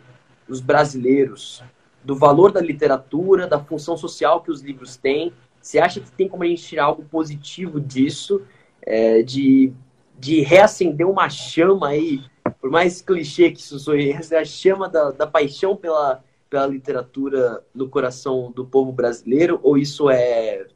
os 0.48 0.60
brasileiros 0.60 1.62
do 2.04 2.16
valor 2.16 2.50
da 2.52 2.60
literatura, 2.60 3.46
da 3.46 3.58
função 3.58 3.96
social 3.96 4.40
que 4.42 4.50
os 4.50 4.60
livros 4.60 4.96
têm? 4.96 5.32
Você 5.60 5.78
acha 5.78 6.00
que 6.00 6.10
tem 6.10 6.28
como 6.28 6.42
a 6.42 6.46
gente 6.46 6.62
tirar 6.62 6.84
algo 6.84 7.04
positivo 7.04 7.80
disso, 7.80 8.42
é, 8.82 9.22
de, 9.22 9.72
de 10.20 10.42
reacender 10.42 11.08
uma 11.08 11.30
chama 11.30 11.88
aí, 11.88 12.20
por 12.60 12.70
mais 12.70 13.00
clichê 13.00 13.50
que 13.50 13.58
isso 13.58 13.78
soe, 13.78 14.12
a 14.12 14.44
chama 14.44 14.86
da, 14.86 15.10
da 15.10 15.26
paixão 15.26 15.74
pela, 15.74 16.22
pela 16.50 16.66
literatura 16.66 17.64
no 17.74 17.88
coração 17.88 18.52
do 18.52 18.66
povo 18.66 18.92
brasileiro? 18.92 19.58
Ou 19.62 19.78
isso 19.78 20.10
é 20.10 20.66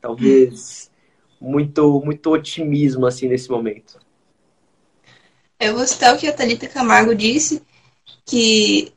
talvez 0.00 0.90
muito, 1.38 2.00
muito 2.02 2.30
otimismo 2.30 3.04
assim 3.04 3.28
nesse 3.28 3.50
momento. 3.50 3.98
Eu 5.60 5.74
vou 5.74 5.86
citar 5.86 6.14
o 6.14 6.18
que 6.18 6.26
a 6.26 6.32
Thalita 6.32 6.66
Camargo 6.66 7.14
disse, 7.14 7.62
que 8.24 8.92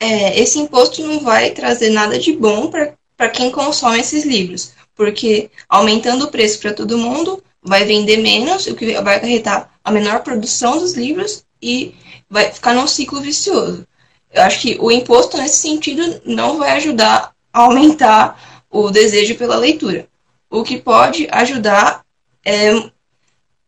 é, 0.00 0.40
esse 0.40 0.58
imposto 0.58 1.02
não 1.02 1.20
vai 1.20 1.50
trazer 1.50 1.90
nada 1.90 2.18
de 2.18 2.32
bom 2.32 2.70
para 3.16 3.28
quem 3.28 3.50
consome 3.50 3.98
esses 3.98 4.24
livros, 4.24 4.72
porque 4.94 5.50
aumentando 5.68 6.24
o 6.24 6.30
preço 6.30 6.58
para 6.60 6.72
todo 6.72 6.96
mundo, 6.96 7.42
vai 7.62 7.84
vender 7.84 8.18
menos, 8.18 8.66
o 8.66 8.74
que 8.74 9.00
vai 9.00 9.16
acarretar 9.16 9.70
a 9.82 9.90
menor 9.90 10.22
produção 10.22 10.78
dos 10.78 10.94
livros 10.94 11.44
e 11.60 11.94
vai 12.28 12.50
ficar 12.50 12.74
num 12.74 12.86
ciclo 12.86 13.20
vicioso. 13.20 13.86
Eu 14.32 14.42
acho 14.42 14.60
que 14.60 14.76
o 14.80 14.90
imposto, 14.90 15.36
nesse 15.36 15.56
sentido, 15.56 16.20
não 16.24 16.58
vai 16.58 16.72
ajudar 16.72 17.32
a 17.52 17.60
aumentar 17.62 18.64
o 18.70 18.90
desejo 18.90 19.34
pela 19.36 19.56
leitura 19.56 20.08
o 20.50 20.62
que 20.62 20.78
pode 20.78 21.28
ajudar 21.30 22.04
é 22.44 22.72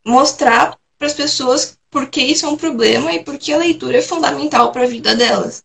mostrar 0.05 0.77
para 0.97 1.07
as 1.07 1.13
pessoas 1.13 1.77
por 1.89 2.07
que 2.07 2.21
isso 2.21 2.45
é 2.45 2.49
um 2.49 2.57
problema 2.57 3.13
e 3.13 3.23
por 3.23 3.37
que 3.37 3.53
a 3.53 3.57
leitura 3.57 3.97
é 3.97 4.01
fundamental 4.01 4.71
para 4.71 4.83
a 4.83 4.87
vida 4.87 5.15
delas. 5.15 5.63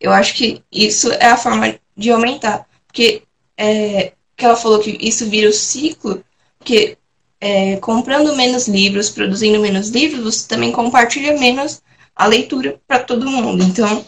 Eu 0.00 0.12
acho 0.12 0.34
que 0.34 0.62
isso 0.70 1.12
é 1.12 1.26
a 1.26 1.36
forma 1.36 1.78
de 1.96 2.10
aumentar. 2.10 2.66
Porque 2.86 3.22
é, 3.56 4.12
que 4.36 4.44
ela 4.44 4.56
falou 4.56 4.80
que 4.80 4.96
isso 5.00 5.28
vira 5.28 5.48
o 5.48 5.52
ciclo, 5.52 6.24
que 6.62 6.96
é, 7.44 7.76
comprando 7.76 8.34
menos 8.34 8.66
livros, 8.66 9.10
produzindo 9.10 9.60
menos 9.60 9.90
livros, 9.90 10.24
você 10.24 10.48
também 10.48 10.72
compartilha 10.72 11.38
menos 11.38 11.82
a 12.16 12.26
leitura 12.26 12.80
para 12.88 13.00
todo 13.00 13.28
mundo. 13.28 13.62
Então, 13.62 14.02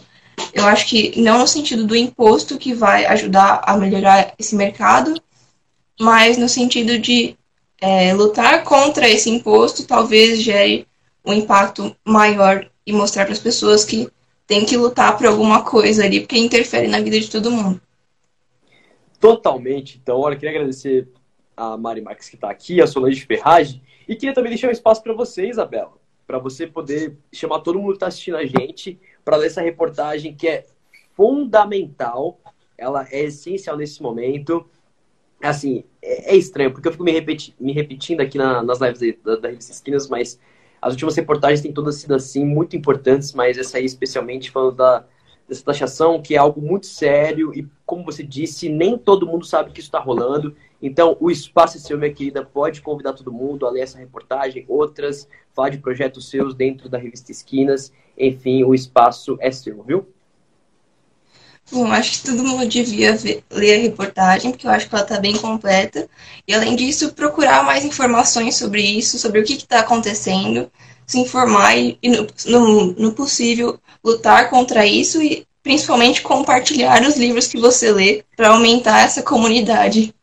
eu 0.51 0.65
acho 0.65 0.87
que 0.87 1.21
não 1.21 1.37
no 1.37 1.47
sentido 1.47 1.85
do 1.85 1.95
imposto 1.95 2.57
que 2.57 2.73
vai 2.73 3.05
ajudar 3.05 3.61
a 3.63 3.77
melhorar 3.77 4.33
esse 4.39 4.55
mercado, 4.55 5.21
mas 5.99 6.35
no 6.35 6.49
sentido 6.49 6.97
de 6.97 7.37
é, 7.79 8.11
lutar 8.11 8.63
contra 8.63 9.07
esse 9.07 9.29
imposto 9.29 9.85
talvez 9.85 10.41
gere 10.41 10.87
um 11.23 11.31
impacto 11.31 11.95
maior 12.03 12.67
e 12.87 12.91
mostrar 12.91 13.25
para 13.25 13.33
as 13.33 13.39
pessoas 13.39 13.85
que 13.85 14.09
tem 14.47 14.65
que 14.65 14.75
lutar 14.75 15.15
por 15.15 15.27
alguma 15.27 15.61
coisa 15.61 16.03
ali, 16.03 16.21
porque 16.21 16.39
interfere 16.39 16.87
na 16.87 17.01
vida 17.01 17.19
de 17.19 17.29
todo 17.29 17.51
mundo. 17.51 17.79
Totalmente. 19.19 19.99
Então, 20.01 20.17
olha, 20.17 20.35
queria 20.35 20.55
agradecer 20.55 21.07
a 21.57 21.75
Mari 21.75 22.01
Max 22.01 22.29
que 22.29 22.35
está 22.35 22.49
aqui, 22.49 22.81
a 22.81 22.87
Solange 22.87 23.25
Ferragem, 23.25 23.81
e 24.07 24.15
queria 24.15 24.33
também 24.33 24.51
deixar 24.51 24.67
um 24.67 24.71
espaço 24.71 25.03
para 25.03 25.13
você, 25.13 25.49
Isabela, 25.49 25.93
para 26.25 26.37
você 26.37 26.67
poder 26.67 27.17
chamar 27.33 27.59
todo 27.59 27.79
mundo 27.79 27.89
que 27.89 27.95
está 27.95 28.07
assistindo 28.07 28.37
a 28.37 28.45
gente 28.45 28.99
para 29.25 29.35
ler 29.35 29.47
essa 29.47 29.61
reportagem 29.61 30.35
que 30.35 30.47
é 30.47 30.65
fundamental, 31.15 32.39
ela 32.77 33.05
é 33.11 33.23
essencial 33.23 33.75
nesse 33.75 34.01
momento 34.01 34.65
assim, 35.41 35.83
é, 36.01 36.33
é, 36.33 36.35
estranho, 36.35 36.71
porque 36.71 36.87
eu 36.87 36.91
fico 36.91 37.03
me, 37.03 37.11
repeti 37.11 37.55
me 37.59 37.71
repetindo 37.71 38.21
aqui 38.21 38.37
na, 38.37 38.63
nas 38.63 38.79
lives 38.79 39.17
da, 39.23 39.35
da 39.35 39.49
Revista 39.49 39.71
Esquinas, 39.71 40.07
mas 40.07 40.39
as 40.81 40.93
últimas 40.93 41.15
reportagens 41.15 41.61
têm 41.61 41.71
todas 41.71 41.95
sido 41.95 42.15
assim, 42.15 42.45
muito 42.45 42.75
importantes, 42.75 43.33
mas 43.33 43.57
essa 43.57 43.77
aí 43.77 43.85
especialmente 43.85 44.51
falando 44.51 44.75
da, 44.75 45.05
dessa 45.47 45.63
taxação, 45.63 46.21
que 46.21 46.35
é 46.35 46.37
algo 46.37 46.61
muito 46.61 46.87
sério 46.87 47.53
e, 47.53 47.67
como 47.85 48.03
você 48.03 48.23
disse, 48.23 48.69
nem 48.69 48.97
todo 48.97 49.27
mundo 49.27 49.45
sabe 49.45 49.71
que 49.71 49.79
isso 49.79 49.87
está 49.87 49.99
rolando. 49.99 50.55
Então, 50.81 51.17
o 51.19 51.31
espaço 51.31 51.77
é 51.77 51.79
seu, 51.79 51.97
minha 51.97 52.13
querida. 52.13 52.43
Pode 52.43 52.81
convidar 52.81 53.13
todo 53.13 53.31
mundo 53.31 53.65
a 53.65 53.71
ler 53.71 53.81
essa 53.81 53.97
reportagem, 53.97 54.65
outras, 54.67 55.27
falar 55.53 55.69
de 55.69 55.79
projetos 55.79 56.29
seus 56.29 56.53
dentro 56.53 56.87
da 56.87 56.97
revista 56.97 57.31
Esquinas. 57.31 57.91
Enfim, 58.17 58.63
o 58.63 58.75
espaço 58.75 59.37
é 59.39 59.51
seu, 59.51 59.81
viu? 59.83 60.07
Bom, 61.69 61.91
acho 61.91 62.11
que 62.11 62.27
todo 62.29 62.43
mundo 62.43 62.65
devia 62.65 63.13
ver, 63.15 63.43
ler 63.51 63.75
a 63.75 63.81
reportagem, 63.81 64.51
porque 64.51 64.65
eu 64.65 64.71
acho 64.71 64.87
que 64.87 64.95
ela 64.95 65.03
está 65.03 65.19
bem 65.19 65.35
completa. 65.35 66.07
E, 66.47 66.53
além 66.53 66.75
disso, 66.75 67.13
procurar 67.13 67.63
mais 67.63 67.83
informações 67.83 68.55
sobre 68.55 68.81
isso, 68.81 69.19
sobre 69.19 69.41
o 69.41 69.43
que 69.43 69.53
está 69.53 69.79
acontecendo, 69.79 70.71
se 71.05 71.19
informar 71.19 71.77
e, 71.77 71.97
no, 72.03 72.27
no, 72.45 72.85
no 72.93 73.13
possível, 73.13 73.79
lutar 74.03 74.49
contra 74.49 74.85
isso 74.85 75.21
e, 75.21 75.45
principalmente, 75.61 76.21
compartilhar 76.21 77.01
os 77.01 77.17
livros 77.17 77.47
que 77.47 77.59
você 77.59 77.91
lê 77.91 78.23
para 78.37 78.49
aumentar 78.49 79.01
essa 79.01 79.21
comunidade 79.21 80.13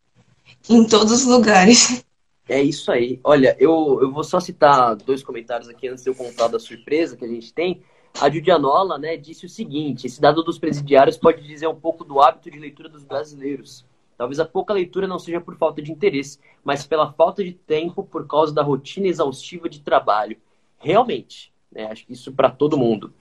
em 0.68 0.86
todos 0.86 1.12
os 1.12 1.26
lugares. 1.26 2.04
É 2.48 2.62
isso 2.62 2.92
aí. 2.92 3.20
Olha, 3.24 3.56
eu, 3.58 3.98
eu 4.02 4.12
vou 4.12 4.22
só 4.22 4.38
citar 4.38 4.94
dois 4.96 5.22
comentários 5.22 5.68
aqui 5.68 5.88
antes 5.88 6.04
de 6.04 6.10
eu 6.10 6.14
contar 6.14 6.48
da 6.48 6.58
surpresa 6.58 7.16
que 7.16 7.24
a 7.24 7.28
gente 7.28 7.52
tem. 7.52 7.82
A 8.20 8.30
Judianola 8.30 8.98
né, 8.98 9.16
disse 9.16 9.46
o 9.46 9.48
seguinte: 9.48 10.06
esse 10.06 10.20
dado 10.20 10.42
dos 10.42 10.58
presidiários 10.58 11.16
pode 11.16 11.42
dizer 11.46 11.66
um 11.66 11.74
pouco 11.74 12.04
do 12.04 12.20
hábito 12.20 12.50
de 12.50 12.58
leitura 12.58 12.88
dos 12.88 13.02
brasileiros. 13.02 13.84
Talvez 14.16 14.38
a 14.38 14.44
pouca 14.44 14.72
leitura 14.72 15.08
não 15.08 15.18
seja 15.18 15.40
por 15.40 15.56
falta 15.56 15.82
de 15.82 15.90
interesse, 15.90 16.38
mas 16.62 16.86
pela 16.86 17.12
falta 17.12 17.42
de 17.42 17.52
tempo 17.52 18.04
por 18.04 18.26
causa 18.28 18.54
da 18.54 18.62
rotina 18.62 19.08
exaustiva 19.08 19.68
de 19.68 19.80
trabalho. 19.80 20.36
Realmente, 20.78 21.52
né, 21.72 21.86
acho 21.90 22.06
que 22.06 22.12
isso 22.12 22.32
para 22.32 22.50
todo 22.50 22.78
mundo. 22.78 23.12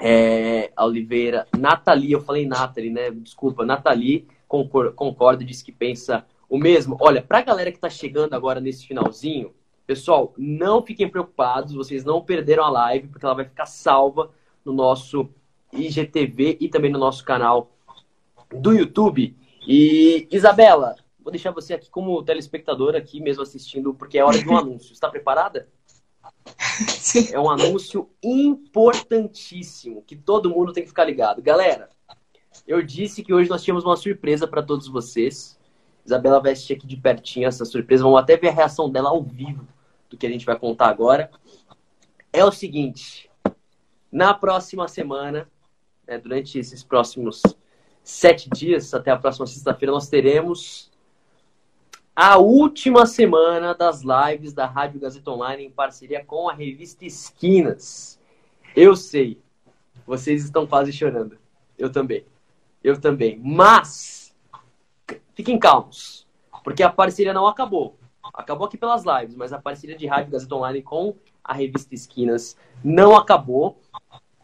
É, 0.00 0.72
Oliveira, 0.78 1.46
Nathalie, 1.56 2.12
eu 2.12 2.22
falei 2.22 2.46
Nathalie, 2.46 2.90
né? 2.90 3.10
Desculpa, 3.10 3.64
Nathalie 3.64 4.26
concorda, 4.48 4.90
concorda 4.90 5.44
disse 5.44 5.62
que 5.62 5.70
pensa 5.70 6.26
o 6.50 6.58
mesmo. 6.58 6.98
Olha, 7.00 7.22
para 7.22 7.38
a 7.38 7.42
galera 7.42 7.70
que 7.70 7.78
está 7.78 7.88
chegando 7.88 8.34
agora 8.34 8.60
nesse 8.60 8.86
finalzinho, 8.86 9.54
Pessoal, 9.90 10.32
não 10.38 10.86
fiquem 10.86 11.08
preocupados, 11.08 11.74
vocês 11.74 12.04
não 12.04 12.22
perderam 12.22 12.62
a 12.62 12.70
live, 12.70 13.08
porque 13.08 13.26
ela 13.26 13.34
vai 13.34 13.44
ficar 13.44 13.66
salva 13.66 14.30
no 14.64 14.72
nosso 14.72 15.28
IGTV 15.72 16.58
e 16.60 16.68
também 16.68 16.92
no 16.92 16.98
nosso 17.00 17.24
canal 17.24 17.72
do 18.52 18.72
YouTube. 18.72 19.36
E, 19.66 20.28
Isabela, 20.30 20.94
vou 21.18 21.32
deixar 21.32 21.50
você 21.50 21.74
aqui 21.74 21.90
como 21.90 22.22
telespectadora, 22.22 22.98
aqui 22.98 23.20
mesmo 23.20 23.42
assistindo, 23.42 23.92
porque 23.92 24.16
é 24.16 24.24
hora 24.24 24.38
de 24.38 24.48
um 24.48 24.54
anúncio. 24.56 24.92
Está 24.92 25.10
preparada? 25.10 25.68
Sim. 26.86 27.32
É 27.32 27.40
um 27.40 27.50
anúncio 27.50 28.08
importantíssimo, 28.22 30.04
que 30.06 30.14
todo 30.14 30.50
mundo 30.50 30.72
tem 30.72 30.84
que 30.84 30.90
ficar 30.90 31.02
ligado. 31.02 31.42
Galera, 31.42 31.90
eu 32.64 32.80
disse 32.80 33.24
que 33.24 33.34
hoje 33.34 33.50
nós 33.50 33.64
tínhamos 33.64 33.84
uma 33.84 33.96
surpresa 33.96 34.46
para 34.46 34.62
todos 34.62 34.86
vocês. 34.86 35.58
Isabela 36.10 36.40
vai 36.40 36.52
assistir 36.52 36.74
aqui 36.74 36.86
de 36.86 36.96
pertinho 36.96 37.48
essa 37.48 37.64
surpresa. 37.64 38.04
Vamos 38.04 38.20
até 38.20 38.36
ver 38.36 38.48
a 38.48 38.52
reação 38.52 38.90
dela 38.90 39.10
ao 39.10 39.22
vivo 39.22 39.66
do 40.08 40.16
que 40.16 40.26
a 40.26 40.30
gente 40.30 40.44
vai 40.44 40.58
contar 40.58 40.88
agora, 40.88 41.30
é 42.32 42.44
o 42.44 42.50
seguinte: 42.50 43.30
na 44.10 44.34
próxima 44.34 44.88
semana 44.88 45.48
né, 46.10 46.18
durante 46.18 46.58
esses 46.58 46.82
próximos 46.82 47.40
sete 48.02 48.50
dias, 48.50 48.92
até 48.92 49.12
a 49.12 49.16
próxima 49.16 49.46
sexta-feira, 49.46 49.92
nós 49.92 50.08
teremos 50.08 50.90
a 52.16 52.36
última 52.36 53.06
semana 53.06 53.72
das 53.72 54.02
lives 54.02 54.52
da 54.52 54.66
Rádio 54.66 54.98
Gazeta 54.98 55.30
Online 55.30 55.66
em 55.66 55.70
parceria 55.70 56.24
com 56.24 56.48
a 56.50 56.52
revista 56.52 57.04
Esquinas. 57.04 58.20
Eu 58.74 58.96
sei, 58.96 59.40
vocês 60.04 60.44
estão 60.44 60.66
quase 60.66 60.92
chorando. 60.92 61.38
Eu 61.78 61.90
também. 61.90 62.24
Eu 62.82 63.00
também. 63.00 63.38
Mas, 63.38 64.19
fiquem 65.40 65.58
calmos, 65.58 66.26
porque 66.62 66.82
a 66.82 66.90
parceria 66.90 67.32
não 67.32 67.46
acabou. 67.46 67.96
Acabou 68.34 68.66
aqui 68.66 68.76
pelas 68.76 69.04
lives, 69.04 69.34
mas 69.34 69.54
a 69.54 69.58
parceria 69.58 69.96
de 69.96 70.06
Rádio 70.06 70.32
Gazeta 70.32 70.54
Online 70.54 70.82
com 70.82 71.16
a 71.42 71.54
revista 71.54 71.94
Esquinas 71.94 72.56
não 72.84 73.16
acabou. 73.16 73.80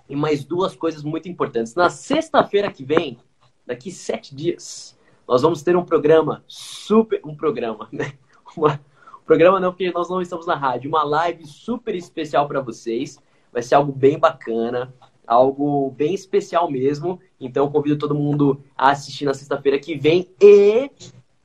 E 0.08 0.16
mais 0.16 0.44
duas 0.44 0.74
coisas 0.74 1.02
muito 1.02 1.28
importantes. 1.28 1.74
Na 1.74 1.90
sexta-feira 1.90 2.70
que 2.70 2.84
vem, 2.84 3.18
daqui 3.66 3.90
sete 3.90 4.34
dias, 4.34 4.96
nós 5.26 5.42
vamos 5.42 5.62
ter 5.62 5.76
um 5.76 5.84
programa 5.84 6.42
super. 6.46 7.20
Um 7.24 7.36
programa, 7.36 7.88
né? 7.92 8.12
Uma, 8.56 8.80
um 9.20 9.24
programa 9.26 9.60
não, 9.60 9.72
porque 9.72 9.90
nós 9.90 10.08
não 10.08 10.22
estamos 10.22 10.46
na 10.46 10.54
rádio. 10.54 10.88
Uma 10.88 11.02
live 11.02 11.44
super 11.46 11.94
especial 11.94 12.48
para 12.48 12.60
vocês. 12.60 13.18
Vai 13.52 13.62
ser 13.62 13.74
algo 13.74 13.92
bem 13.92 14.18
bacana, 14.18 14.94
algo 15.26 15.90
bem 15.90 16.14
especial 16.14 16.70
mesmo. 16.70 17.20
Então, 17.40 17.70
convido 17.70 17.98
todo 17.98 18.14
mundo 18.14 18.62
a 18.76 18.90
assistir 18.90 19.24
na 19.24 19.34
sexta-feira 19.34 19.78
que 19.78 19.96
vem. 19.96 20.30
E, 20.40 20.90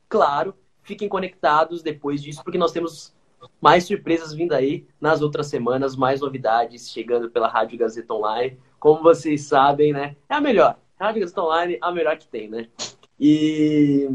claro, 0.07 0.53
fiquem 0.83 1.09
conectados 1.09 1.81
depois 1.81 2.21
disso, 2.21 2.43
porque 2.43 2.57
nós 2.57 2.71
temos 2.71 3.13
mais 3.59 3.85
surpresas 3.85 4.33
vindo 4.33 4.53
aí 4.53 4.85
nas 4.99 5.21
outras 5.21 5.47
semanas, 5.47 5.95
mais 5.95 6.21
novidades 6.21 6.91
chegando 6.91 7.29
pela 7.29 7.47
Rádio 7.47 7.77
Gazeta 7.77 8.13
Online. 8.13 8.57
Como 8.79 9.01
vocês 9.01 9.43
sabem, 9.43 9.93
né? 9.93 10.15
É 10.29 10.35
a 10.35 10.41
melhor. 10.41 10.77
Rádio 10.99 11.21
Gazeta 11.21 11.41
Online, 11.41 11.77
a 11.81 11.91
melhor 11.91 12.17
que 12.17 12.27
tem, 12.27 12.49
né? 12.49 12.67
E 13.19 14.07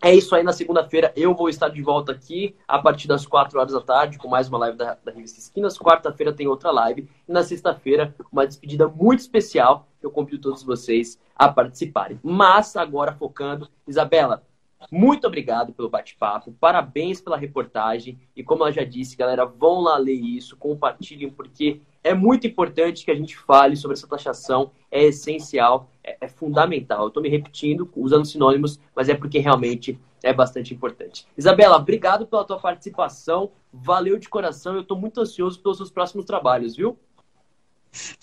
é 0.00 0.14
isso 0.14 0.34
aí, 0.34 0.44
na 0.44 0.52
segunda-feira 0.52 1.12
eu 1.16 1.34
vou 1.34 1.48
estar 1.48 1.68
de 1.68 1.82
volta 1.82 2.12
aqui 2.12 2.54
a 2.68 2.78
partir 2.78 3.08
das 3.08 3.26
4 3.26 3.58
horas 3.58 3.72
da 3.72 3.80
tarde 3.80 4.16
com 4.16 4.28
mais 4.28 4.48
uma 4.48 4.58
live 4.58 4.76
da, 4.76 4.96
da 5.04 5.10
Revista 5.10 5.40
Esquinas. 5.40 5.76
Quarta-feira 5.76 6.32
tem 6.32 6.46
outra 6.46 6.70
live. 6.70 7.08
E 7.28 7.32
na 7.32 7.42
sexta-feira, 7.42 8.14
uma 8.30 8.46
despedida 8.46 8.86
muito 8.86 9.20
especial 9.20 9.88
que 9.98 10.06
eu 10.06 10.10
convido 10.12 10.42
todos 10.42 10.62
vocês 10.62 11.18
a 11.34 11.48
participarem. 11.48 12.20
Mas 12.22 12.76
agora 12.76 13.12
focando, 13.12 13.68
Isabela, 13.88 14.44
muito 14.90 15.26
obrigado 15.26 15.72
pelo 15.72 15.90
bate-papo, 15.90 16.54
parabéns 16.60 17.20
pela 17.20 17.36
reportagem 17.36 18.16
e 18.36 18.44
como 18.44 18.64
eu 18.64 18.72
já 18.72 18.84
disse, 18.84 19.16
galera, 19.16 19.44
vão 19.44 19.80
lá 19.80 19.98
ler 19.98 20.14
isso, 20.14 20.56
compartilhem, 20.56 21.28
porque 21.28 21.80
é 22.04 22.14
muito 22.14 22.46
importante 22.46 23.04
que 23.04 23.10
a 23.10 23.14
gente 23.14 23.36
fale 23.36 23.74
sobre 23.74 23.96
essa 23.96 24.06
taxação, 24.06 24.70
é 24.90 25.04
essencial, 25.04 25.90
é 26.20 26.28
fundamental. 26.28 27.02
Eu 27.02 27.08
estou 27.08 27.22
me 27.22 27.28
repetindo, 27.28 27.90
usando 27.96 28.24
sinônimos, 28.24 28.78
mas 28.94 29.08
é 29.08 29.14
porque 29.14 29.38
realmente 29.38 29.98
é 30.22 30.32
bastante 30.32 30.74
importante. 30.74 31.26
Isabela, 31.36 31.76
obrigado 31.76 32.26
pela 32.26 32.44
tua 32.44 32.58
participação, 32.58 33.52
valeu 33.72 34.18
de 34.18 34.28
coração, 34.28 34.74
eu 34.74 34.82
estou 34.82 34.96
muito 34.96 35.20
ansioso 35.20 35.60
pelos 35.60 35.76
seus 35.76 35.90
próximos 35.90 36.24
trabalhos, 36.24 36.76
viu? 36.76 36.98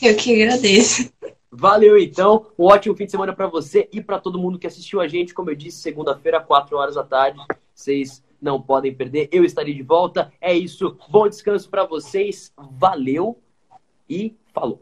Eu 0.01 0.15
que 0.15 0.41
agradeço. 0.41 1.11
Valeu 1.51 1.97
então, 1.97 2.47
um 2.59 2.65
ótimo 2.65 2.95
fim 2.95 3.05
de 3.05 3.11
semana 3.11 3.33
para 3.33 3.47
você 3.47 3.87
e 3.93 4.01
para 4.01 4.19
todo 4.19 4.37
mundo 4.37 4.59
que 4.59 4.67
assistiu 4.67 4.99
a 4.99 5.07
gente, 5.07 5.33
como 5.33 5.49
eu 5.49 5.55
disse, 5.55 5.77
segunda-feira, 5.77 6.41
4 6.41 6.75
horas 6.75 6.95
da 6.95 7.03
tarde. 7.03 7.39
Vocês 7.73 8.21
não 8.41 8.61
podem 8.61 8.93
perder, 8.93 9.29
eu 9.31 9.45
estarei 9.45 9.73
de 9.73 9.81
volta. 9.81 10.31
É 10.41 10.53
isso, 10.53 10.97
bom 11.09 11.29
descanso 11.29 11.69
para 11.69 11.85
vocês. 11.85 12.51
Valeu 12.57 13.39
e 14.09 14.35
falou. 14.53 14.81